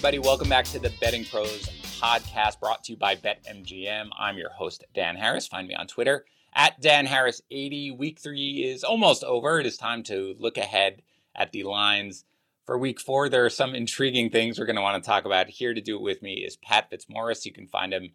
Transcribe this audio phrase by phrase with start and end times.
[0.00, 0.18] everybody.
[0.18, 1.68] Welcome back to the Betting Pros
[2.00, 4.08] podcast brought to you by BetMGM.
[4.18, 5.46] I'm your host, Dan Harris.
[5.46, 6.24] Find me on Twitter
[6.54, 7.98] at Dan Harris80.
[7.98, 9.60] Week three is almost over.
[9.60, 11.02] It is time to look ahead
[11.36, 12.24] at the lines
[12.64, 13.28] for week four.
[13.28, 15.50] There are some intriguing things we're going to want to talk about.
[15.50, 17.44] Here to do it with me is Pat Fitzmaurice.
[17.44, 18.12] You can find him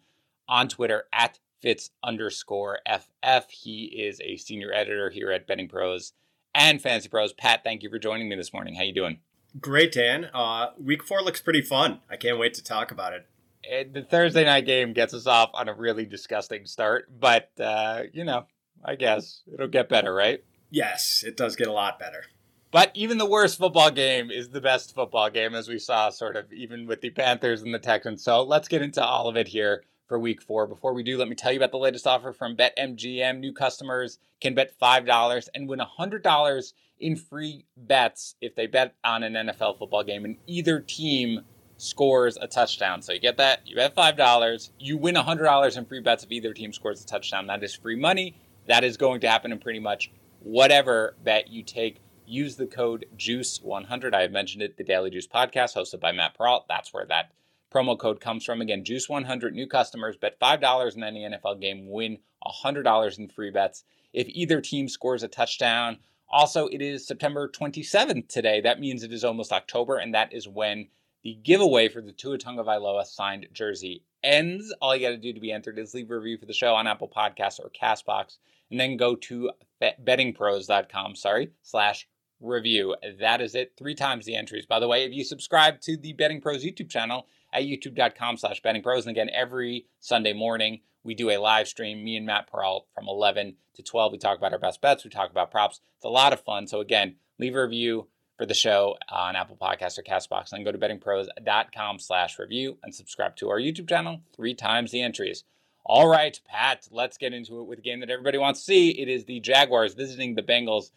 [0.48, 3.48] on Twitter at Fitz underscore FF.
[3.48, 6.14] He is a senior editor here at Betting Pros
[6.52, 7.32] and Fantasy Pros.
[7.32, 8.74] Pat, thank you for joining me this morning.
[8.74, 9.20] How you doing?
[9.60, 10.28] Great, Dan.
[10.34, 12.00] Uh, week four looks pretty fun.
[12.10, 13.26] I can't wait to talk about it.
[13.62, 13.94] it.
[13.94, 18.24] The Thursday night game gets us off on a really disgusting start, but uh, you
[18.24, 18.46] know,
[18.84, 20.42] I guess it'll get better, right?
[20.70, 22.24] Yes, it does get a lot better.
[22.72, 26.36] But even the worst football game is the best football game, as we saw, sort
[26.36, 28.22] of, even with the Panthers and the Texans.
[28.22, 30.66] So let's get into all of it here for week four.
[30.66, 33.38] Before we do, let me tell you about the latest offer from BetMGM.
[33.38, 39.22] New customers can bet $5 and win $100 in free bets if they bet on
[39.22, 41.42] an NFL football game and either team
[41.76, 43.02] scores a touchdown.
[43.02, 46.54] So you get that, you bet $5, you win $100 in free bets if either
[46.54, 47.46] team scores a touchdown.
[47.46, 48.36] That is free money.
[48.66, 52.00] That is going to happen in pretty much whatever bet you take.
[52.26, 54.14] Use the code JUICE100.
[54.14, 56.66] I have mentioned it, the Daily Juice podcast hosted by Matt Perrault.
[56.68, 57.30] That's where that
[57.72, 58.60] promo code comes from.
[58.60, 63.84] Again, Juice100 new customers bet $5 in any NFL game, win $100 in free bets
[64.12, 65.98] if either team scores a touchdown.
[66.28, 68.60] Also, it is September 27th today.
[68.60, 70.88] That means it is almost October, and that is when
[71.22, 74.74] the giveaway for the Tua Tagovailoa signed jersey ends.
[74.80, 76.74] All you got to do to be entered is leave a review for the show
[76.74, 78.38] on Apple Podcasts or Castbox,
[78.70, 82.08] and then go to bettingpros.com, sorry, slash
[82.40, 82.96] review.
[83.20, 83.72] That is it.
[83.78, 84.66] Three times the entries.
[84.66, 88.60] By the way, if you subscribe to the Betting Pros YouTube channel at youtube.com slash
[88.62, 92.86] bettingpros, and again, every Sunday morning, we do a live stream, me and Matt Perrault
[92.94, 94.12] from 11 to 12.
[94.12, 95.80] We talk about our best bets, we talk about props.
[95.96, 96.66] It's a lot of fun.
[96.66, 100.64] So, again, leave a review for the show on Apple Podcasts or Castbox, and then
[100.64, 104.20] go to bettingpros.com slash review and subscribe to our YouTube channel.
[104.34, 105.44] Three times the entries.
[105.84, 108.90] All right, Pat, let's get into it with a game that everybody wants to see.
[108.90, 110.90] It is the Jaguars visiting the Bengals.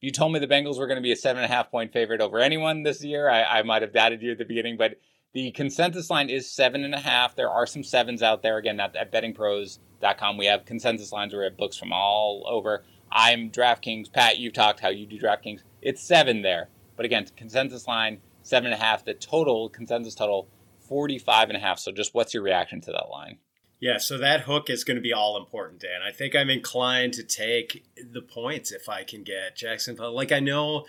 [0.00, 1.92] You told me the Bengals were going to be a seven and a half point
[1.92, 4.98] favorite over anyone this year, I, I might have doubted you at the beginning, but
[5.32, 7.36] the consensus line is seven and a half.
[7.36, 8.58] There are some sevens out there.
[8.58, 12.84] Again, at, at bettingpros.com, we have consensus lines where we have books from all over.
[13.12, 14.12] I'm DraftKings.
[14.12, 15.60] Pat, you've talked how you do DraftKings.
[15.82, 16.68] It's seven there.
[16.96, 19.04] But again, consensus line, seven and a half.
[19.04, 20.48] The total, consensus total,
[20.80, 21.78] 45 and a half.
[21.78, 23.38] So just what's your reaction to that line?
[23.80, 26.02] Yeah, so that hook is going to be all important, Dan.
[26.06, 30.14] I think I'm inclined to take the points if I can get Jacksonville.
[30.14, 30.84] Like, I know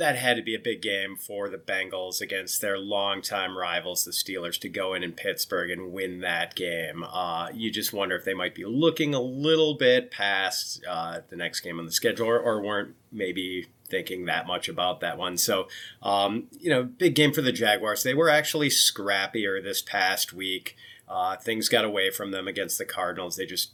[0.00, 4.10] that had to be a big game for the Bengals against their longtime rivals, the
[4.10, 7.04] Steelers, to go in in Pittsburgh and win that game.
[7.04, 11.36] Uh, you just wonder if they might be looking a little bit past uh, the
[11.36, 15.36] next game on the schedule or, or, weren't maybe thinking that much about that one.
[15.36, 15.68] So,
[16.02, 18.02] um, you know, big game for the Jaguars.
[18.02, 20.76] They were actually scrappier this past week.
[21.08, 23.36] Uh, things got away from them against the Cardinals.
[23.36, 23.72] They just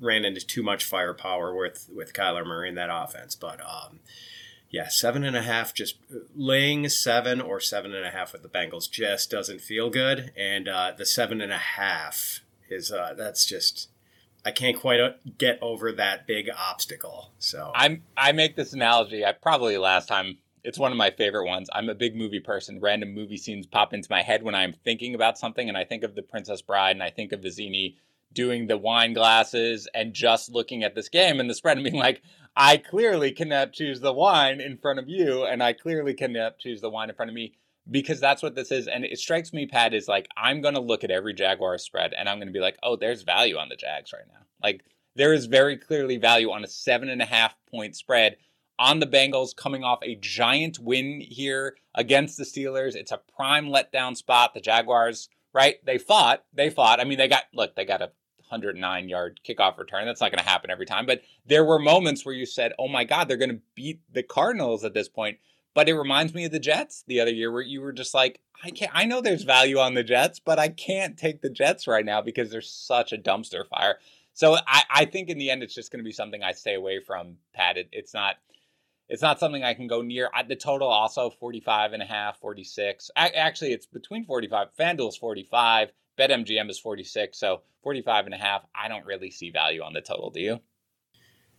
[0.00, 3.34] ran into too much firepower with with Kyler Murray in that offense.
[3.34, 4.00] But um,
[4.72, 5.98] yeah, seven and a half, just
[6.34, 10.32] laying seven or seven and a half with the Bengals just doesn't feel good.
[10.34, 12.40] And uh, the seven and a half
[12.70, 13.90] is uh, that's just
[14.46, 17.32] I can't quite uh, get over that big obstacle.
[17.38, 19.24] So I'm I make this analogy.
[19.24, 20.38] I probably last time.
[20.64, 21.68] It's one of my favorite ones.
[21.72, 22.80] I'm a big movie person.
[22.80, 26.04] Random movie scenes pop into my head when I'm thinking about something, and I think
[26.04, 27.96] of the Princess Bride, and I think of Vizzini
[28.32, 31.96] doing the wine glasses and just looking at this game and the spread and being
[31.96, 32.22] like,
[32.56, 36.80] I clearly cannot choose the wine in front of you, and I clearly cannot choose
[36.80, 37.54] the wine in front of me
[37.90, 38.86] because that's what this is.
[38.86, 42.12] And it strikes me, Pat, is like I'm going to look at every Jaguar spread
[42.12, 44.46] and I'm going to be like, oh, there's value on the Jags right now.
[44.62, 44.84] Like
[45.16, 48.36] there is very clearly value on a seven and a half point spread
[48.78, 52.94] on the Bengals coming off a giant win here against the Steelers.
[52.94, 54.54] It's a prime letdown spot.
[54.54, 55.84] The Jaguars, right?
[55.84, 56.44] They fought.
[56.52, 57.00] They fought.
[57.00, 57.76] I mean, they got look.
[57.76, 58.12] They got a
[58.52, 60.06] 109 yard kickoff return.
[60.06, 61.06] That's not going to happen every time.
[61.06, 64.22] But there were moments where you said, oh my God, they're going to beat the
[64.22, 65.38] Cardinals at this point.
[65.74, 68.40] But it reminds me of the Jets the other year where you were just like,
[68.62, 71.86] I can't, I know there's value on the Jets, but I can't take the Jets
[71.88, 73.96] right now because there's such a dumpster fire.
[74.34, 76.74] So I, I think in the end, it's just going to be something I stay
[76.74, 77.78] away from, Pat.
[77.78, 78.36] It, it's not,
[79.08, 80.30] it's not something I can go near.
[80.46, 83.10] The total also 45 and a half, 46.
[83.16, 84.68] Actually, it's between 45.
[84.78, 85.92] FanDuel's 45.
[86.18, 88.62] BetMGM is 46, so 45 and a half.
[88.74, 90.60] I don't really see value on the total, do you?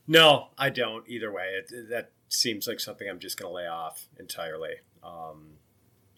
[0.08, 1.60] No, I don't either way.
[1.60, 4.74] It, that seems like something I'm just going to lay off entirely.
[5.04, 5.54] Um,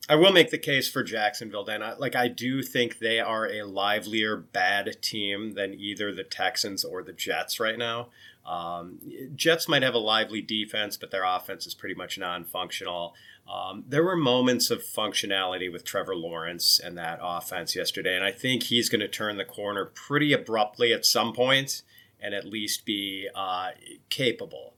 [0.08, 1.82] I will make the case for Jacksonville, Dan.
[1.82, 6.84] I, like I do think they are a livelier bad team than either the Texans
[6.84, 8.10] or the Jets right now.
[8.46, 9.00] Um,
[9.36, 13.16] Jets might have a lively defense, but their offense is pretty much non-functional.
[13.52, 18.32] Um, there were moments of functionality with Trevor Lawrence and that offense yesterday, and I
[18.32, 21.82] think he's going to turn the corner pretty abruptly at some point
[22.20, 23.72] and at least be uh,
[24.10, 24.75] capable.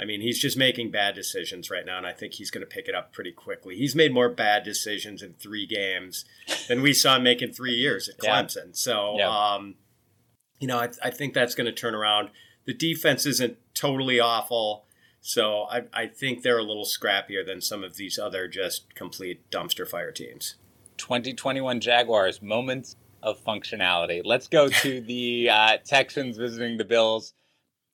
[0.00, 2.66] I mean, he's just making bad decisions right now, and I think he's going to
[2.66, 3.76] pick it up pretty quickly.
[3.76, 6.24] He's made more bad decisions in three games
[6.68, 8.56] than we saw him make in three years at Clemson.
[8.56, 8.72] Yeah.
[8.72, 9.28] So, yeah.
[9.28, 9.74] Um,
[10.58, 12.30] you know, I, I think that's going to turn around.
[12.64, 14.86] The defense isn't totally awful.
[15.20, 19.50] So I, I think they're a little scrappier than some of these other just complete
[19.50, 20.56] dumpster fire teams.
[20.96, 24.22] 2021 Jaguars, moments of functionality.
[24.24, 27.34] Let's go to the uh, Texans visiting the Bills.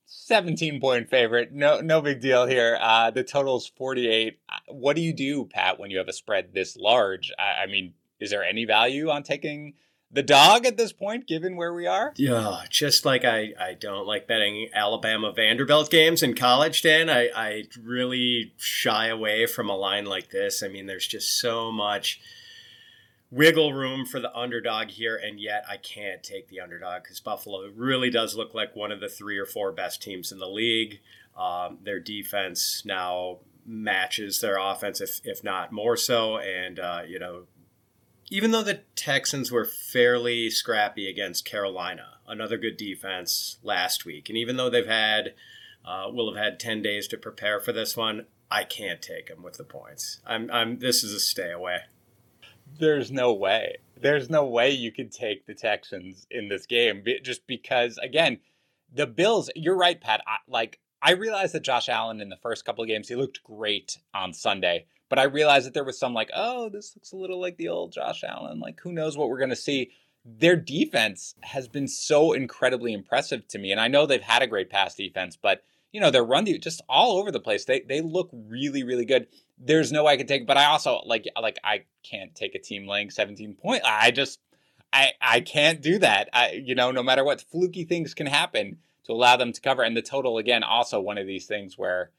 [0.06, 1.52] 17 point favorite.
[1.52, 2.78] No, no big deal here.
[2.80, 4.38] Uh, the total's 48.
[4.48, 7.32] Uh, what do you do, Pat, when you have a spread this large?
[7.38, 9.74] I, I mean, is there any value on taking
[10.10, 12.12] the dog at this point, given where we are?
[12.16, 17.10] Yeah, just like I, I don't like betting Alabama Vanderbilt games in college, Dan.
[17.10, 20.62] I, I really shy away from a line like this.
[20.62, 22.20] I mean, there's just so much
[23.30, 27.68] wiggle room for the underdog here, and yet I can't take the underdog because Buffalo
[27.74, 31.00] really does look like one of the three or four best teams in the league.
[31.36, 37.18] Um, their defense now matches their offense, if, if not more so, and, uh, you
[37.18, 37.42] know,
[38.30, 44.38] even though the Texans were fairly scrappy against Carolina, another good defense last week, and
[44.38, 45.34] even though they've had,
[45.84, 49.42] uh, will have had ten days to prepare for this one, I can't take them
[49.42, 50.20] with the points.
[50.26, 50.78] I'm, I'm.
[50.78, 51.82] This is a stay away.
[52.78, 53.76] There's no way.
[54.00, 58.38] There's no way you could take the Texans in this game, just because again,
[58.92, 59.50] the Bills.
[59.54, 60.22] You're right, Pat.
[60.26, 63.42] I, like I realized that Josh Allen in the first couple of games he looked
[63.42, 67.16] great on Sunday but I realized that there was some like, oh, this looks a
[67.16, 68.60] little like the old Josh Allen.
[68.60, 69.90] Like, who knows what we're going to see?
[70.24, 73.70] Their defense has been so incredibly impressive to me.
[73.70, 75.62] And I know they've had a great pass defense, but
[75.92, 77.64] you know, their run just all over the place.
[77.64, 79.28] They they look really, really good.
[79.58, 82.58] There's no way I could take, but I also like like I can't take a
[82.58, 83.82] team laying 17 point.
[83.84, 84.40] I just
[84.92, 86.28] I I can't do that.
[86.32, 89.82] I you know, no matter what fluky things can happen to allow them to cover.
[89.82, 92.10] And the total again, also one of these things where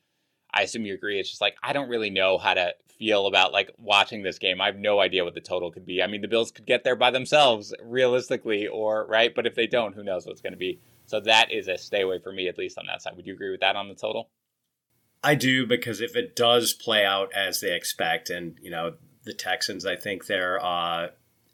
[0.51, 1.19] I assume you agree.
[1.19, 4.59] It's just like I don't really know how to feel about like watching this game.
[4.59, 6.01] I have no idea what the total could be.
[6.01, 9.67] I mean, the Bills could get there by themselves realistically, or right, but if they
[9.67, 10.79] don't, who knows what's going to be.
[11.05, 13.15] So that is a stay away for me, at least on that side.
[13.15, 14.29] Would you agree with that on the total?
[15.23, 18.93] I do because if it does play out as they expect, and you know
[19.23, 21.09] the Texans, I think they're uh,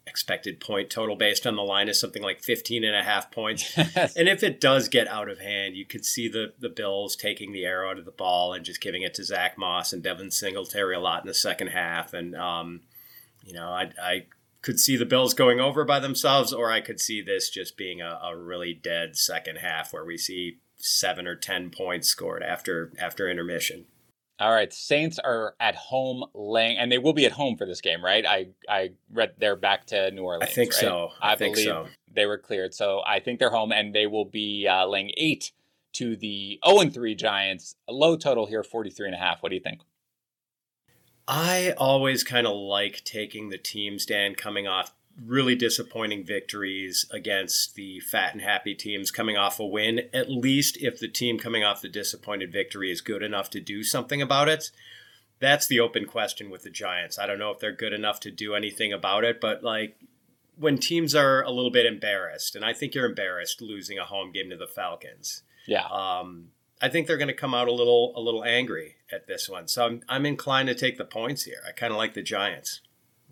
[0.06, 3.76] expected point total based on the line is something like 15 and a half points.
[3.94, 4.16] Yes.
[4.16, 7.52] And if it does get out of hand, you could see the, the Bills taking
[7.52, 10.30] the arrow out of the ball and just giving it to Zach Moss and Devin
[10.30, 12.12] Singletary a lot in the second half.
[12.12, 12.80] And, um,
[13.44, 14.26] you know, I, I
[14.62, 18.00] could see the Bills going over by themselves, or I could see this just being
[18.00, 22.92] a, a really dead second half where we see seven or 10 points scored after
[22.98, 23.86] after intermission.
[24.40, 27.80] All right, Saints are at home laying, and they will be at home for this
[27.80, 28.26] game, right?
[28.26, 30.50] I I read they're back to New Orleans.
[30.50, 30.80] I think right?
[30.80, 31.10] so.
[31.20, 31.86] I, I think believe so.
[32.12, 35.52] They were cleared, so I think they're home, and they will be uh, laying eight
[35.94, 37.76] to the 0 and 3 Giants.
[37.88, 39.42] A low total here, 43 and a half.
[39.42, 39.82] What do you think?
[41.26, 47.74] I always kind of like taking the teams, Dan, coming off really disappointing victories against
[47.74, 51.62] the fat and happy teams coming off a win, at least if the team coming
[51.62, 54.70] off the disappointed victory is good enough to do something about it.
[55.40, 57.18] That's the open question with the Giants.
[57.18, 59.96] I don't know if they're good enough to do anything about it, but like
[60.56, 64.32] when teams are a little bit embarrassed, and I think you're embarrassed losing a home
[64.32, 65.42] game to the Falcons.
[65.66, 65.86] Yeah.
[65.86, 66.48] Um,
[66.80, 69.68] I think they're going to come out a little a little angry at this one.
[69.68, 71.62] So I'm I'm inclined to take the points here.
[71.66, 72.80] I kind of like the Giants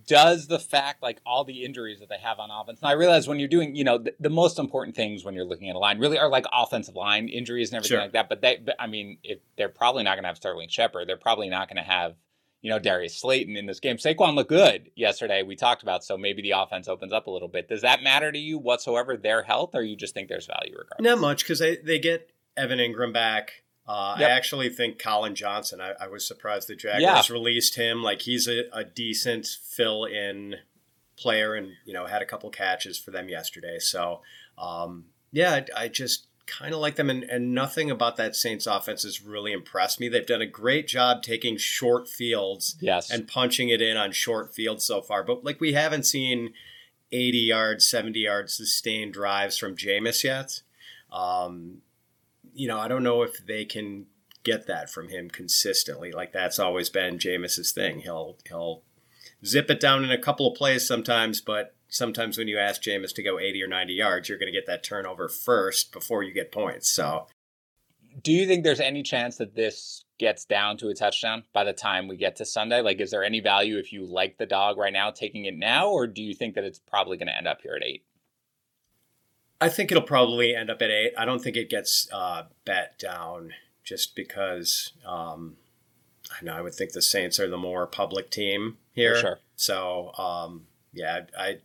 [0.07, 2.81] does the fact like all the injuries that they have on offense.
[2.81, 5.45] And i realize when you're doing you know the, the, most important things when you're
[5.45, 8.03] looking at a line really are like offensive line injuries and everything sure.
[8.03, 10.69] like that but they but, i mean if they're probably not going to have sterling
[10.69, 12.15] shepard they're probably not going to have
[12.63, 13.97] you know darius slayton in this game.
[13.97, 17.49] Saquon looked good yesterday we talked about so maybe the offense opens up a little
[17.49, 17.69] bit.
[17.69, 21.01] Does that matter to you whatsoever their health or you just think there's value regardless?
[21.01, 24.31] Not much because they, they get evan Engram back uh, yep.
[24.31, 25.79] I actually think Collin Johnson.
[25.79, 27.33] I, I was surprised the Jaguars yeah.
[27.33, 28.03] released him.
[28.03, 30.57] Like he's a, a decent fill-in
[31.19, 33.79] player, and you know had a couple catches for them yesterday.
[33.79, 34.23] So
[34.57, 38.67] um, yeah, I, I just kind of like them, and, and nothing about that Saints
[38.67, 40.09] offense has really impressed me.
[40.09, 43.11] They've done a great job taking short fields, yes.
[43.11, 45.23] and punching it in on short fields so far.
[45.23, 46.55] But like we haven't seen
[47.13, 50.63] eighty yards, seventy yards sustained drives from Jameis yet.
[51.13, 51.83] Um,
[52.53, 54.07] you know, I don't know if they can
[54.45, 56.13] get that from him consistently.
[56.13, 58.01] Like that's always been Jameis's thing.
[58.01, 58.83] He'll he'll
[59.45, 63.15] zip it down in a couple of plays sometimes, but sometimes when you ask Jameis
[63.15, 66.33] to go 80 or 90 yards, you're going to get that turnover first before you
[66.33, 66.89] get points.
[66.89, 67.27] So,
[68.23, 71.73] do you think there's any chance that this gets down to a touchdown by the
[71.73, 72.81] time we get to Sunday?
[72.83, 75.89] Like, is there any value if you like the dog right now taking it now,
[75.89, 78.05] or do you think that it's probably going to end up here at eight?
[79.63, 81.13] I think it'll probably end up at eight.
[81.17, 83.53] I don't think it gets uh, bet down
[83.85, 85.57] just because um,
[86.31, 89.17] I know I would think the Saints are the more public team here.
[89.17, 89.39] sure.
[89.55, 91.59] So um, yeah, I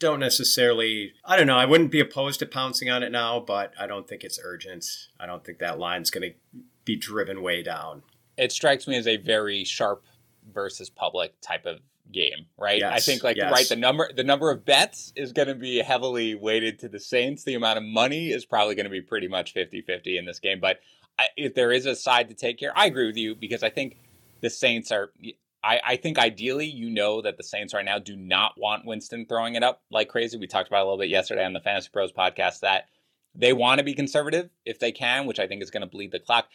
[0.00, 1.12] don't necessarily.
[1.24, 1.56] I don't know.
[1.56, 4.84] I wouldn't be opposed to pouncing on it now, but I don't think it's urgent.
[5.20, 8.02] I don't think that line's going to be driven way down.
[8.36, 10.04] It strikes me as a very sharp
[10.52, 11.78] versus public type of
[12.12, 12.80] game, right?
[12.80, 13.52] Yes, I think like yes.
[13.52, 17.00] right the number the number of bets is going to be heavily weighted to the
[17.00, 17.44] Saints.
[17.44, 20.60] The amount of money is probably going to be pretty much 50-50 in this game,
[20.60, 20.80] but
[21.18, 23.70] I, if there is a side to take here, I agree with you because I
[23.70, 23.98] think
[24.40, 25.12] the Saints are
[25.62, 29.26] I, I think ideally you know that the Saints right now do not want Winston
[29.26, 30.38] throwing it up like crazy.
[30.38, 32.86] We talked about a little bit yesterday on the Fantasy Pros podcast that
[33.34, 36.12] they want to be conservative if they can, which I think is going to bleed
[36.12, 36.48] the clock.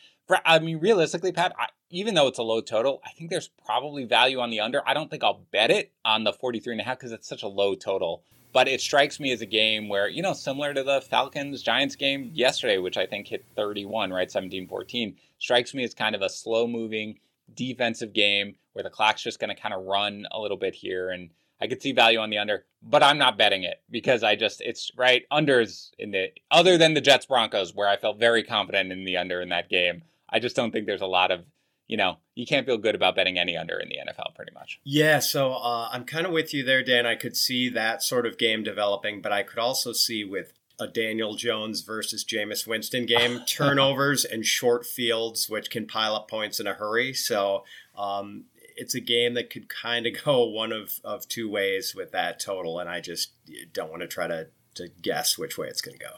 [0.45, 4.05] I mean, realistically, Pat, I, even though it's a low total, I think there's probably
[4.05, 4.81] value on the under.
[4.87, 7.43] I don't think I'll bet it on the 43 and a half because it's such
[7.43, 8.23] a low total.
[8.51, 11.95] But it strikes me as a game where, you know, similar to the Falcons Giants
[11.95, 14.31] game yesterday, which I think hit 31, right?
[14.31, 17.19] 17 14, strikes me as kind of a slow moving
[17.53, 21.09] defensive game where the clock's just going to kind of run a little bit here.
[21.09, 24.35] And I could see value on the under, but I'm not betting it because I
[24.35, 28.43] just it's right unders in the other than the Jets Broncos where I felt very
[28.43, 30.03] confident in the under in that game.
[30.29, 31.45] I just don't think there's a lot of
[31.87, 34.79] you know you can't feel good about betting any under in the NFL pretty much.
[34.83, 37.05] Yeah, so uh, I'm kind of with you there, Dan.
[37.05, 40.87] I could see that sort of game developing, but I could also see with a
[40.87, 46.59] Daniel Jones versus Jameis Winston game, turnovers and short fields, which can pile up points
[46.59, 47.13] in a hurry.
[47.13, 47.63] So
[47.97, 48.45] um,
[48.75, 52.39] it's a game that could kind of go one of, of two ways with that
[52.39, 53.31] total, and I just
[53.73, 56.11] don't want to try to, to guess which way it's going to go.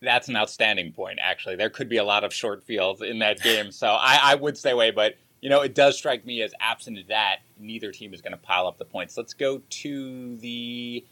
[0.00, 1.56] That's an outstanding point, actually.
[1.56, 4.58] There could be a lot of short fields in that game, so I, I would
[4.58, 8.14] stay away, but you know, it does strike me as absent of that, neither team
[8.14, 9.18] is going to pile up the points.
[9.18, 11.04] Let's go to the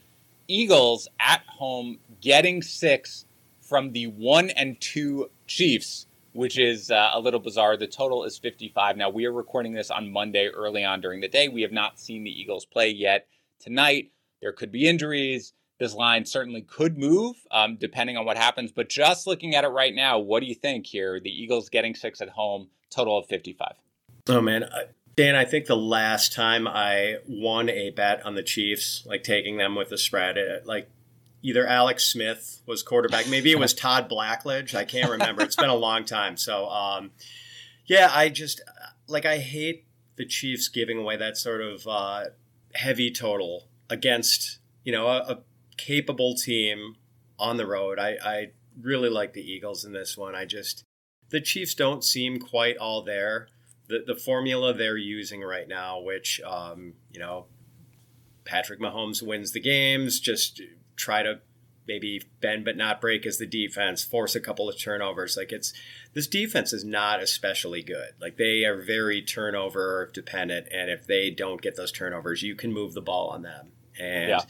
[0.48, 3.26] Eagles at home getting six
[3.60, 7.76] from the one and two Chiefs, which is uh, a little bizarre.
[7.76, 8.96] The total is 55.
[8.96, 11.48] Now, we are recording this on Monday early on during the day.
[11.48, 13.26] We have not seen the Eagles play yet
[13.60, 14.12] tonight.
[14.40, 15.52] There could be injuries.
[15.78, 18.72] This line certainly could move um, depending on what happens.
[18.72, 21.20] But just looking at it right now, what do you think here?
[21.20, 23.74] The Eagles getting six at home, total of 55.
[24.28, 24.64] Oh, man.
[25.16, 29.58] Dan, I think the last time I won a bet on the Chiefs, like taking
[29.58, 30.88] them with the spread, it, like
[31.42, 34.74] either Alex Smith was quarterback, maybe it was Todd Blackledge.
[34.74, 35.42] I can't remember.
[35.42, 36.36] It's been a long time.
[36.36, 37.10] So, um,
[37.86, 38.60] yeah, I just
[39.06, 42.24] like I hate the Chiefs giving away that sort of uh,
[42.74, 45.38] heavy total against you know a, a,
[45.78, 46.96] capable team
[47.38, 47.98] on the road.
[47.98, 50.34] I, I really like the Eagles in this one.
[50.34, 50.84] I just
[51.30, 53.48] the Chiefs don't seem quite all there
[53.92, 57.46] the, the formula they're using right now, which, um, you know,
[58.44, 60.62] Patrick Mahomes wins the games, just
[60.96, 61.40] try to
[61.86, 65.36] maybe bend but not break as the defense, force a couple of turnovers.
[65.36, 65.72] Like it's
[66.14, 68.10] this defense is not especially good.
[68.20, 72.72] Like they are very turnover dependent, and if they don't get those turnovers, you can
[72.72, 73.72] move the ball on them.
[73.98, 74.40] And yeah.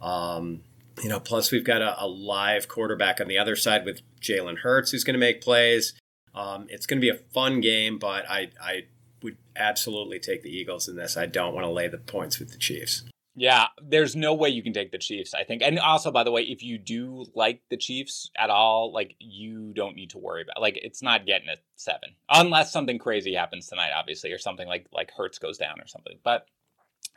[0.00, 0.62] um,
[1.02, 4.58] you know, plus we've got a, a, live quarterback on the other side with Jalen
[4.58, 5.92] Hurts who's going to make plays.
[6.34, 8.84] Um, it's going to be a fun game, but I, I
[9.22, 11.16] would absolutely take the Eagles in this.
[11.16, 13.04] I don't want to lay the points with the Chiefs.
[13.38, 15.60] Yeah, there's no way you can take the Chiefs, I think.
[15.62, 19.74] And also, by the way, if you do like the Chiefs at all, like you
[19.74, 22.14] don't need to worry about like it's not getting a seven.
[22.30, 26.18] Unless something crazy happens tonight, obviously, or something like like Hurts goes down or something.
[26.24, 26.46] But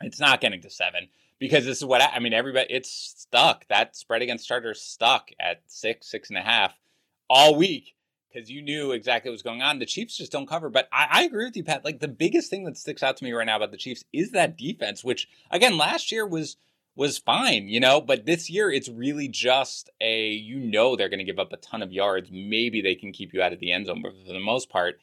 [0.02, 1.08] it's not getting to seven
[1.38, 3.66] because this is what I, I mean, everybody it's stuck.
[3.68, 6.74] That spread against starters stuck at six, six and a half
[7.30, 7.94] all week
[8.32, 9.78] because you knew exactly what was going on.
[9.78, 10.70] The Chiefs just don't cover.
[10.70, 11.84] But I, I, agree with you, Pat.
[11.84, 14.32] Like the biggest thing that sticks out to me right now about the Chiefs is
[14.32, 16.56] that defense, which again last year was
[16.96, 21.18] was fine, you know, but this year it's really just a you know they're going
[21.18, 22.30] to give up a ton of yards.
[22.32, 24.98] Maybe they can keep you out of the end zone, but for the most part,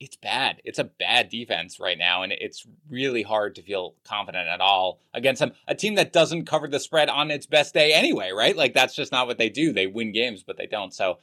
[0.00, 0.60] it's bad.
[0.64, 5.00] It's a bad defense right now, and it's really hard to feel confident at all
[5.12, 5.52] against them.
[5.66, 8.56] A team that doesn't cover the spread on its best day anyway, right?
[8.56, 9.72] Like that's just not what they do.
[9.72, 10.94] They win games, but they don't.
[10.94, 11.18] So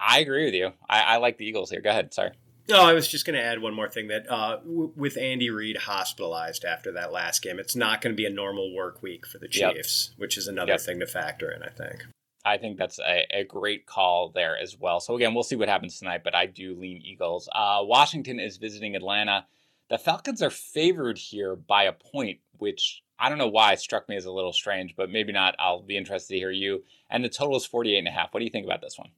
[0.00, 0.72] I agree with you.
[0.88, 1.80] I, I like the Eagles here.
[1.80, 2.12] Go ahead.
[2.12, 2.30] Sorry.
[2.68, 5.50] No, I was just going to add one more thing that uh, w- with Andy
[5.50, 9.24] Reid hospitalized after that last game, it's not going to be a normal work week
[9.24, 10.18] for the Chiefs, yep.
[10.18, 10.80] which is another yep.
[10.80, 12.06] thing to factor in, I think.
[12.44, 15.00] I think that's a, a, great call there as well.
[15.00, 17.48] So, again, we'll see what happens tonight, but I do lean Eagles.
[17.52, 19.46] Uh, Washington is visiting Atlanta.
[19.88, 24.08] The Falcons are favored here by a point, which I don't know why it struck
[24.08, 25.56] me as a little strange, but maybe not.
[25.58, 26.84] I'll be interested to hear you.
[27.10, 28.32] And the total is 48 and a half.
[28.32, 29.10] What do you think about this one?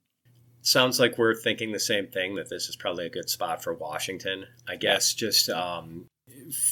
[0.61, 3.73] Sounds like we're thinking the same thing that this is probably a good spot for
[3.73, 4.47] Washington.
[4.69, 6.07] I guess just um,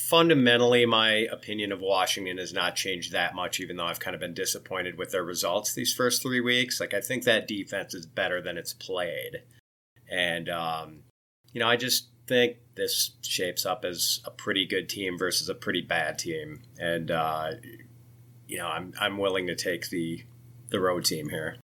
[0.09, 4.21] fundamentally, my opinion of Washington has not changed that much, even though I've kind of
[4.21, 6.81] been disappointed with their results these first three weeks.
[6.81, 9.43] Like, I think that defense is better than it's played.
[10.11, 11.01] And, um,
[11.53, 15.55] you know, I just think this shapes up as a pretty good team versus a
[15.55, 16.63] pretty bad team.
[16.79, 17.53] And, uh,
[18.47, 20.25] you know, I'm, I'm willing to take the,
[20.71, 21.57] the road team here.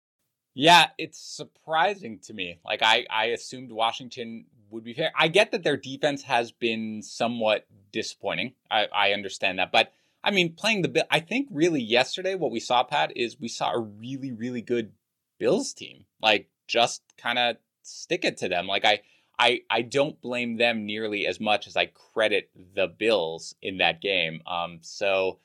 [0.60, 2.58] Yeah, it's surprising to me.
[2.66, 5.10] Like I, I assumed Washington would be fair.
[5.16, 8.52] I get that their defense has been somewhat disappointing.
[8.70, 12.50] I, I understand that, but I mean, playing the Bill, I think really yesterday what
[12.50, 14.92] we saw, Pat, is we saw a really, really good
[15.38, 16.04] Bills team.
[16.20, 18.66] Like just kind of stick it to them.
[18.66, 19.00] Like I,
[19.38, 24.02] I, I don't blame them nearly as much as I credit the Bills in that
[24.02, 24.42] game.
[24.46, 25.38] Um, so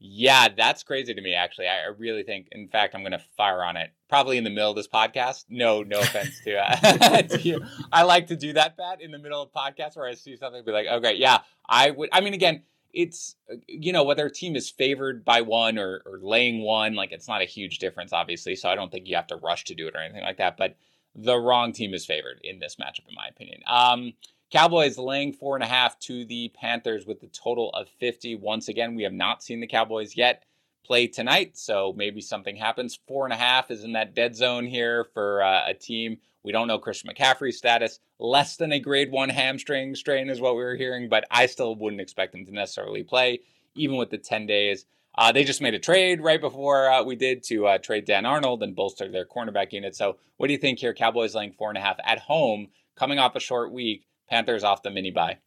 [0.00, 1.34] yeah, that's crazy to me.
[1.34, 2.48] Actually, I, really think.
[2.52, 5.46] In fact, I'm going to fire on it probably in the middle of this podcast.
[5.48, 7.60] No, no offense to, uh, to you.
[7.90, 10.64] I like to do that, Pat, in the middle of podcasts where I see something,
[10.64, 11.38] be like, okay, yeah,
[11.68, 12.10] I would.
[12.12, 12.62] I mean, again,
[12.94, 16.94] it's uh, you know whether a team is favored by one or, or laying one,
[16.94, 18.54] like it's not a huge difference, obviously.
[18.54, 20.56] So I don't think you have to rush to do it or anything like that.
[20.56, 20.76] But
[21.14, 23.62] the wrong team is favored in this matchup, in my opinion.
[23.66, 24.12] Um,
[24.50, 28.36] Cowboys laying four and a half to the Panthers with the total of 50.
[28.36, 30.44] Once again, we have not seen the Cowboys yet
[30.84, 32.98] play tonight, so maybe something happens.
[33.06, 36.16] Four and a half is in that dead zone here for uh, a team.
[36.42, 38.00] We don't know Christian McCaffrey's status.
[38.18, 41.76] Less than a grade one hamstring strain is what we were hearing, but I still
[41.76, 43.40] wouldn't expect him to necessarily play,
[43.74, 44.86] even with the 10 days.
[45.14, 48.24] Uh, they just made a trade right before uh, we did to uh, trade Dan
[48.24, 49.94] Arnold and bolster their cornerback unit.
[49.94, 50.94] So, what do you think here?
[50.94, 54.06] Cowboys laying four and a half at home, coming off a short week.
[54.28, 55.38] Panthers off the mini bye.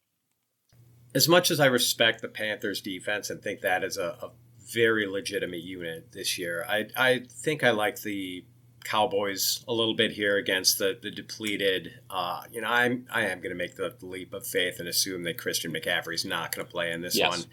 [1.13, 4.31] As much as I respect the Panthers defense and think that is a, a
[4.73, 8.45] very legitimate unit this year, I, I think I like the
[8.83, 11.99] Cowboys a little bit here against the the depleted.
[12.09, 15.23] Uh, you know, I'm I am going to make the leap of faith and assume
[15.23, 17.29] that Christian McCaffrey is not going to play in this yes.
[17.29, 17.45] one.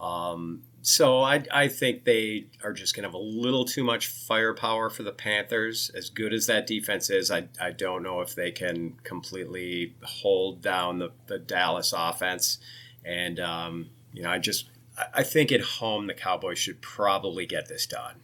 [0.00, 4.06] Um, so I, I think they are just going to have a little too much
[4.06, 5.90] firepower for the Panthers.
[5.94, 10.60] As good as that defense is, I, I don't know if they can completely hold
[10.60, 12.58] down the, the Dallas offense.
[13.04, 14.68] And, um, you know, I just
[15.12, 18.16] I think at home the Cowboys should probably get this done.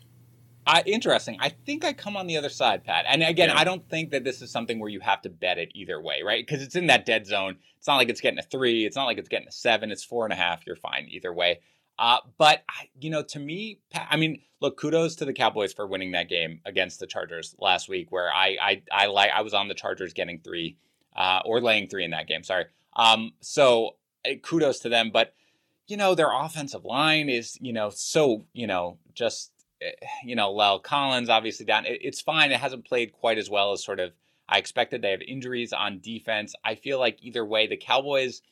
[0.66, 1.36] Uh, interesting.
[1.40, 3.04] I think I come on the other side, Pat.
[3.08, 3.58] And again, yeah.
[3.58, 6.22] I don't think that this is something where you have to bet it either way,
[6.22, 6.46] right?
[6.46, 7.56] Because it's in that dead zone.
[7.78, 8.84] It's not like it's getting a three.
[8.84, 9.90] It's not like it's getting a seven.
[9.90, 10.66] It's four and a half.
[10.66, 11.60] You're fine either way.
[11.98, 12.62] Uh, but
[13.00, 16.28] you know, to me, Pat, I mean, look, kudos to the Cowboys for winning that
[16.28, 19.74] game against the Chargers last week, where I I I like I was on the
[19.74, 20.76] Chargers getting three,
[21.14, 22.42] uh, or laying three in that game.
[22.42, 22.66] Sorry.
[22.96, 25.34] Um, so eh, kudos to them, but
[25.88, 29.90] you know, their offensive line is you know so you know just Eh,
[30.24, 31.86] you know La'el Collins obviously down.
[31.86, 32.52] It, it's fine.
[32.52, 34.12] It hasn't played quite as well as sort of
[34.48, 35.02] I expected.
[35.02, 36.54] They have injuries on defense.
[36.64, 38.42] I feel like either way, the Cowboys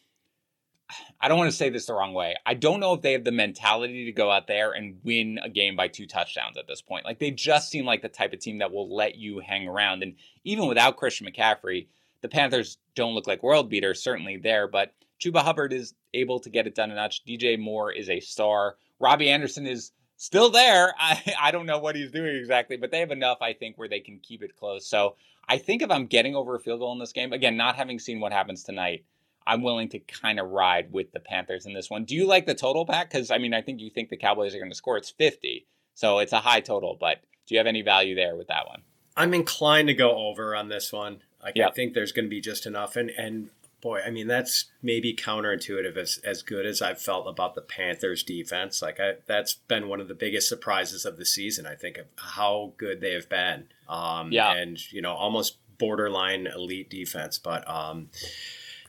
[1.20, 2.36] I don't want to say this the wrong way.
[2.46, 5.48] I don't know if they have the mentality to go out there and win a
[5.48, 7.04] game by two touchdowns at this point.
[7.04, 10.02] Like they just seem like the type of team that will let you hang around.
[10.02, 10.14] And
[10.44, 11.88] even without Christian McCaffrey,
[12.20, 16.50] the Panthers don't look like world beaters, certainly there, but Chuba Hubbard is able to
[16.50, 17.24] get it done a notch.
[17.24, 18.76] DJ Moore is a star.
[19.00, 20.94] Robbie Anderson is still there.
[20.98, 23.88] I, I don't know what he's doing exactly, but they have enough, I think, where
[23.88, 24.86] they can keep it close.
[24.86, 25.16] So
[25.48, 27.98] I think if I'm getting over a field goal in this game, again, not having
[27.98, 29.06] seen what happens tonight,
[29.46, 32.04] I'm willing to kind of ride with the Panthers in this one.
[32.04, 33.08] Do you like the total back?
[33.08, 34.98] Because I mean, I think you think the Cowboys are going to score.
[34.98, 36.98] It's 50, so it's a high total.
[37.00, 38.82] But do you have any value there with that one?
[39.16, 41.22] I'm inclined to go over on this one.
[41.42, 41.70] Like yep.
[41.70, 43.48] I think there's going to be just enough, and and
[43.80, 48.22] boy, I mean that's maybe counterintuitive as as good as I've felt about the Panthers
[48.22, 48.82] defense.
[48.82, 51.66] Like I, that's been one of the biggest surprises of the season.
[51.66, 53.68] I think of how good they have been.
[53.88, 58.10] Um, yeah, and you know almost borderline elite defense, but um,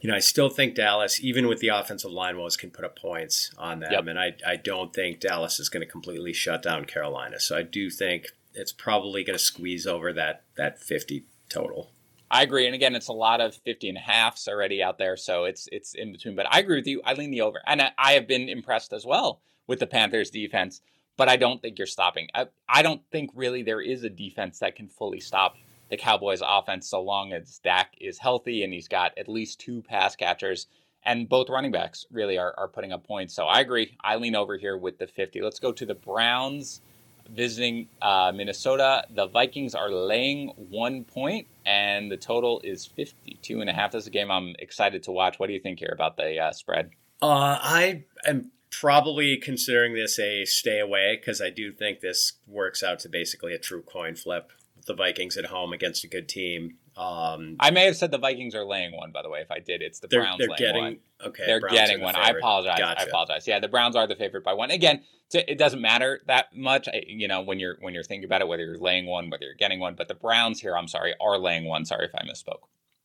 [0.01, 2.97] you know, I still think Dallas, even with the offensive line woes, can put up
[2.97, 3.91] points on them.
[3.91, 4.07] Yep.
[4.07, 7.39] And I, I don't think Dallas is going to completely shut down Carolina.
[7.39, 11.91] So I do think it's probably going to squeeze over that that 50 total.
[12.31, 12.65] I agree.
[12.65, 15.17] And again, it's a lot of 50 and a halfs already out there.
[15.17, 16.35] So it's it's in between.
[16.35, 17.01] But I agree with you.
[17.03, 17.61] I lean the over.
[17.65, 20.81] And I, I have been impressed as well with the Panthers defense.
[21.17, 22.29] But I don't think you're stopping.
[22.33, 25.57] I, I don't think really there is a defense that can fully stop
[25.89, 29.81] the Cowboys offense so long as Dak is healthy and he's got at least two
[29.81, 30.67] pass catchers.
[31.03, 33.33] And both running backs really are, are putting up points.
[33.33, 33.97] So I agree.
[34.01, 35.41] I lean over here with the 50.
[35.41, 36.81] Let's go to the Browns
[37.33, 39.05] visiting uh, Minnesota.
[39.09, 43.91] The Vikings are laying one point, and the total is 52 and a half.
[43.91, 45.39] This is a game I'm excited to watch.
[45.39, 46.91] What do you think here about the uh, spread?
[47.21, 52.83] Uh, I am probably considering this a stay away because I do think this works
[52.83, 54.51] out to basically a true coin flip.
[54.85, 56.77] The Vikings at home against a good team.
[56.97, 59.39] Um, I may have said the Vikings are laying one, by the way.
[59.41, 60.97] If I did, it's the they're, Browns they're laying getting one.
[61.25, 61.43] okay.
[61.45, 62.15] They're Browns getting the one.
[62.15, 62.79] I apologize.
[62.79, 63.01] Gotcha.
[63.01, 63.47] I apologize.
[63.47, 64.71] Yeah, the Browns are the favorite by one.
[64.71, 65.01] Again,
[65.33, 66.87] it doesn't matter that much.
[67.07, 69.53] You know, when you're when you're thinking about it, whether you're laying one, whether you're
[69.55, 69.95] getting one.
[69.95, 71.85] But the Browns here, I'm sorry, are laying one.
[71.85, 72.61] Sorry if I misspoke.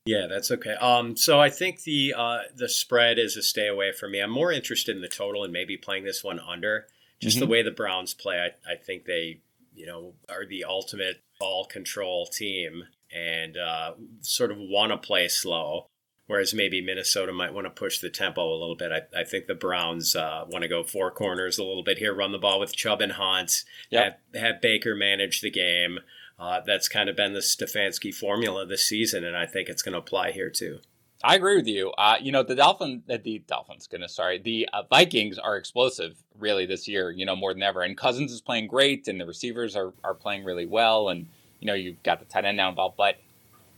[0.06, 0.74] Yeah, that's okay.
[0.74, 4.20] Um, so I think the uh, the spread is a stay away for me.
[4.20, 6.86] I'm more interested in the total and maybe playing this one under.
[7.20, 7.50] Just the Mhm.
[7.50, 9.38] way the Browns play, I, I think they,
[9.74, 15.28] you know, are the ultimate ball control team and uh, sort of want to play
[15.28, 15.86] slow.
[16.26, 18.90] Whereas maybe Minnesota might want to push the tempo a little bit.
[18.90, 22.14] I, I think the Browns uh, want to go four corners a little bit here,
[22.14, 23.52] run the ball with Chubb and Hunt,
[23.90, 24.20] Yep.
[24.32, 25.98] have, have Baker manage the game.
[26.38, 29.92] Uh, that's kind of been the Stefanski formula this season, and I think it's going
[29.92, 30.78] to apply here too.
[31.22, 31.90] I agree with you.
[31.92, 36.16] Uh, you know, the Dolphins, uh, the Dolphins, goodness, sorry, the uh, Vikings are explosive
[36.38, 37.10] really this year.
[37.10, 37.82] You know, more than ever.
[37.82, 41.28] And Cousins is playing great, and the receivers are are playing really well, and
[41.64, 42.98] you know, you've got the tight end now involved.
[42.98, 43.16] But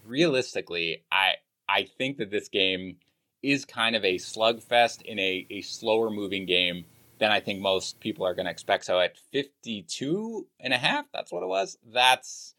[0.04, 1.34] realistically, I
[1.68, 2.96] I think that this game
[3.42, 6.84] is kind of a slugfest in a a slower moving game
[7.18, 8.84] than I think most people are going to expect.
[8.84, 11.78] So at 52 and a half, that's what it was.
[11.92, 12.54] That's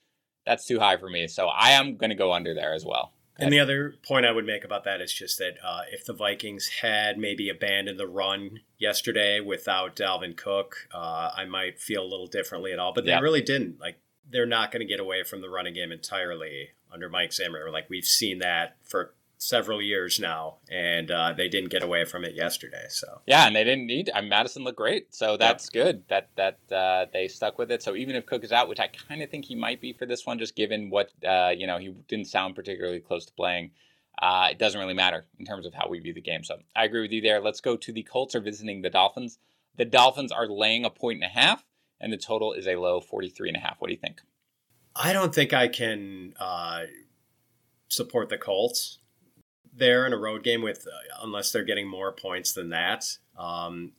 [0.45, 1.27] that's too high for me.
[1.27, 3.11] So I am going to go under there as well.
[3.39, 6.13] And the other point I would make about that is just that uh, if the
[6.13, 12.07] Vikings had maybe abandoned the run yesterday without Dalvin Cook, uh, I might feel a
[12.09, 12.93] little differently at all.
[12.93, 13.19] But they Yeah.
[13.19, 13.79] really didn't.
[13.79, 17.69] Like they're not going to get away from the running game entirely under Mike Zimmer.
[17.71, 22.23] Like we've seen that for several years now, and uh, they didn't get away from
[22.23, 22.85] it yesterday.
[22.89, 24.09] So Yeah, and they didn't need.
[24.13, 27.83] I mean, Mattison looked great, so that's good that that uh, they stuck with it.
[27.83, 30.05] So even if Cook is out, which I kind of think he might be for
[30.05, 33.71] this one, just given what uh, you know, he didn't sound particularly close to playing.
[34.19, 36.43] Uh, it doesn't really matter in terms of how we view the game.
[36.43, 37.39] So I agree with you there.
[37.39, 39.37] Let's go to the Colts are visiting the Dolphins.
[39.77, 41.63] The Dolphins are laying a point and a half,
[41.99, 43.77] and the total is a low 43 and a half.
[43.79, 44.21] What do you think?
[44.95, 46.83] I don't think I can uh,
[47.87, 48.99] support the Colts
[49.73, 53.17] there in a road game with uh, unless they're getting more points than that.
[53.37, 53.91] Um,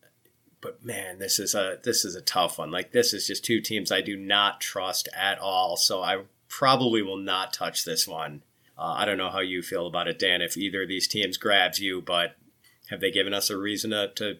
[0.60, 2.70] but man, this is a this is a tough one.
[2.70, 5.76] Like this is just two teams I do not trust at all.
[5.76, 8.42] So I probably will not touch this one.
[8.76, 10.40] Uh, I don't know how you feel about it, Dan.
[10.42, 12.36] If either of these teams grabs you, but
[12.90, 14.38] have they given us a reason to, to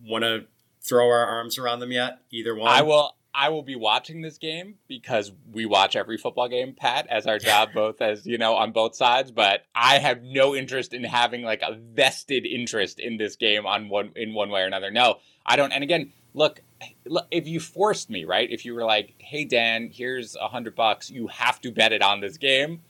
[0.00, 0.46] want to
[0.82, 2.18] throw our arms around them yet?
[2.30, 2.70] Either one.
[2.70, 3.16] I will.
[3.34, 7.38] I will be watching this game because we watch every football game, Pat, as our
[7.38, 9.30] job, both as you know, on both sides.
[9.30, 13.88] But I have no interest in having like a vested interest in this game on
[13.88, 14.90] one in one way or another.
[14.90, 15.16] No,
[15.46, 15.72] I don't.
[15.72, 16.60] And again, look,
[17.06, 18.50] look if you forced me, right?
[18.50, 21.10] If you were like, "Hey, Dan, here's a hundred bucks.
[21.10, 22.82] You have to bet it on this game."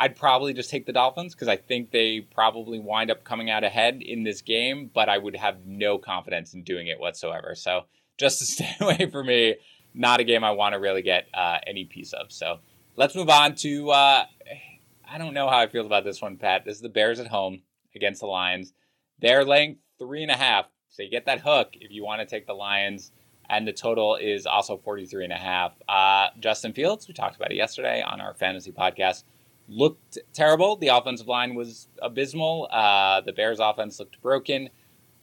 [0.00, 3.64] I'd probably just take the Dolphins because I think they probably wind up coming out
[3.64, 7.56] ahead in this game, but I would have no confidence in doing it whatsoever.
[7.56, 7.84] So
[8.16, 9.56] just to stay away from me,
[9.94, 12.30] not a game I want to really get uh, any piece of.
[12.30, 12.58] So
[12.94, 13.90] let's move on to.
[13.90, 14.24] Uh,
[15.10, 16.64] I don't know how I feel about this one, Pat.
[16.64, 17.62] This is the Bears at home
[17.96, 18.72] against the Lions.
[19.20, 20.66] They're laying three and a half.
[20.90, 23.10] So you get that hook if you want to take the Lions.
[23.50, 25.72] And the total is also 43 and a half.
[25.88, 29.24] Uh, Justin Fields, we talked about it yesterday on our fantasy podcast
[29.68, 30.76] looked terrible.
[30.76, 32.68] The offensive line was abysmal.
[32.70, 34.70] Uh, the Bears' offense looked broken.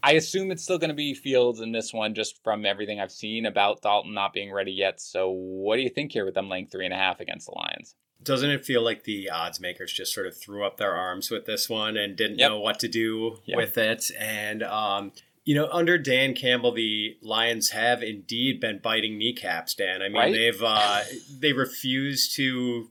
[0.04, 3.12] I assume it's still going to be Fields in this one, just from everything I've
[3.12, 5.02] seen about Dalton not being ready yet.
[5.02, 7.54] So, what do you think here with them laying three and a half against the
[7.56, 7.96] Lions?
[8.22, 11.46] Doesn't it feel like the odds makers just sort of threw up their arms with
[11.46, 12.50] this one and didn't Yep.
[12.50, 13.58] know what to do Yep.
[13.58, 14.12] with it?
[14.20, 15.12] And, um,
[15.44, 20.02] you know, under Dan Campbell, the Lions have indeed been biting kneecaps, Dan.
[20.02, 20.34] I mean, Right?
[20.34, 21.02] they've, uh,
[21.40, 22.90] they refuse to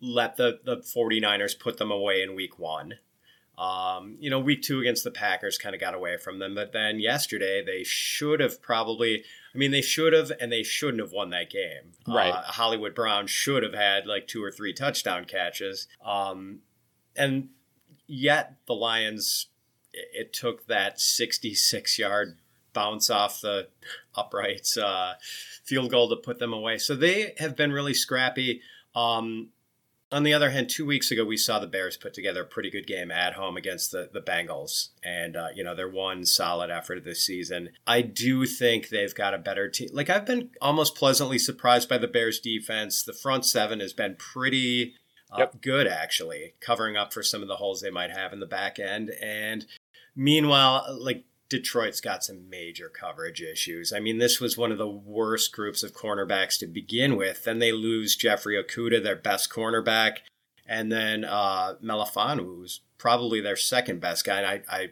[0.00, 2.94] let the, the 49ers put them away in week one.
[3.58, 6.72] Um, you know, week two against the Packers kind of got away from them, but
[6.72, 9.24] then yesterday they should have probably.
[9.52, 11.92] I mean, they should have and they shouldn't have won that game.
[12.06, 12.32] Right.
[12.32, 15.88] Uh, Hollywood Brown should have had like two or three touchdown catches.
[16.04, 16.60] Um,
[17.16, 17.48] and
[18.06, 19.46] yet the Lions,
[19.92, 22.38] it, took that 66 yard
[22.72, 23.68] bounce off the
[24.14, 25.14] uprights uh,
[25.64, 26.78] field goal to put them away.
[26.78, 28.60] So they have been really scrappy.
[28.94, 29.48] Um,
[30.10, 32.70] on the other hand, two weeks ago, we saw the Bears put together a pretty
[32.70, 34.88] good game at home against the, the Bengals.
[35.04, 37.70] And, uh, you know, their one solid effort this season.
[37.86, 39.90] I do think they've got a better team.
[39.92, 43.02] Like, I've been almost pleasantly surprised by the Bears' defense.
[43.02, 44.94] The front seven has been pretty
[45.30, 45.60] uh, Yep.
[45.60, 48.78] good, actually, covering up for some of the holes they might have in the back
[48.78, 49.10] end.
[49.22, 49.66] And
[50.16, 53.92] meanwhile, like, Detroit's got some major coverage issues.
[53.92, 57.44] I mean, this was one of the worst groups of cornerbacks to begin with.
[57.44, 60.18] Then they lose Jeffrey Okudah, their best cornerback,
[60.66, 64.38] and then uh, Melifonwu, who's probably their second best guy.
[64.38, 64.90] And I, I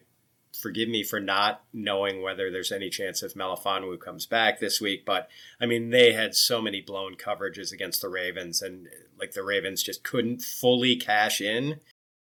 [0.56, 5.04] forgive me for not knowing whether there's any chance if Melifonwu comes back this week,
[5.04, 5.28] but
[5.60, 8.88] I mean they had so many blown coverages against the Ravens, and
[9.18, 11.80] like the Ravens just couldn't fully cash in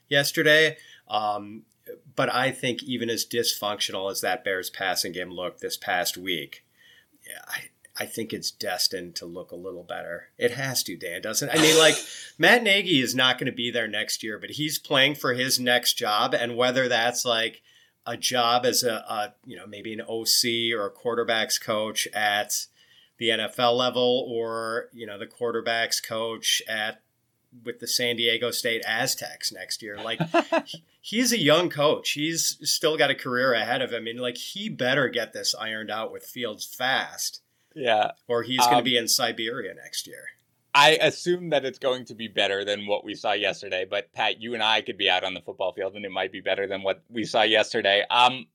[0.10, 0.78] yesterday.
[1.08, 1.64] Um,
[2.16, 6.66] but I think even as dysfunctional as that Bears passing game looked this past week,
[7.28, 10.30] yeah, I, I think it's destined to look a little better.
[10.38, 11.58] It has to, Dan, doesn't it?
[11.58, 11.96] I mean, like,
[12.38, 15.60] Matt Nagy is not going to be there next year, but he's playing for his
[15.60, 16.34] next job.
[16.34, 17.62] And whether that's like
[18.06, 22.68] a job as a, a you know, maybe an OC or a quarterbacks coach at
[23.18, 27.02] the NFL level or, you know, the quarterbacks coach at
[27.64, 29.98] with the San Diego State Aztecs next year.
[29.98, 30.20] Like
[30.66, 32.12] he, he's a young coach.
[32.12, 34.08] He's still got a career ahead of him.
[34.08, 37.42] and like he better get this ironed out with Fields fast
[37.76, 38.12] yeah.
[38.28, 40.30] Or he's going to um, be in Siberia next year.
[40.74, 43.86] I assume that it's going to be better than what we saw yesterday.
[43.90, 46.32] But Pat, you and I could be out on the football field, and it might
[46.32, 48.04] be better than what we saw yesterday.
[48.10, 48.48] Um,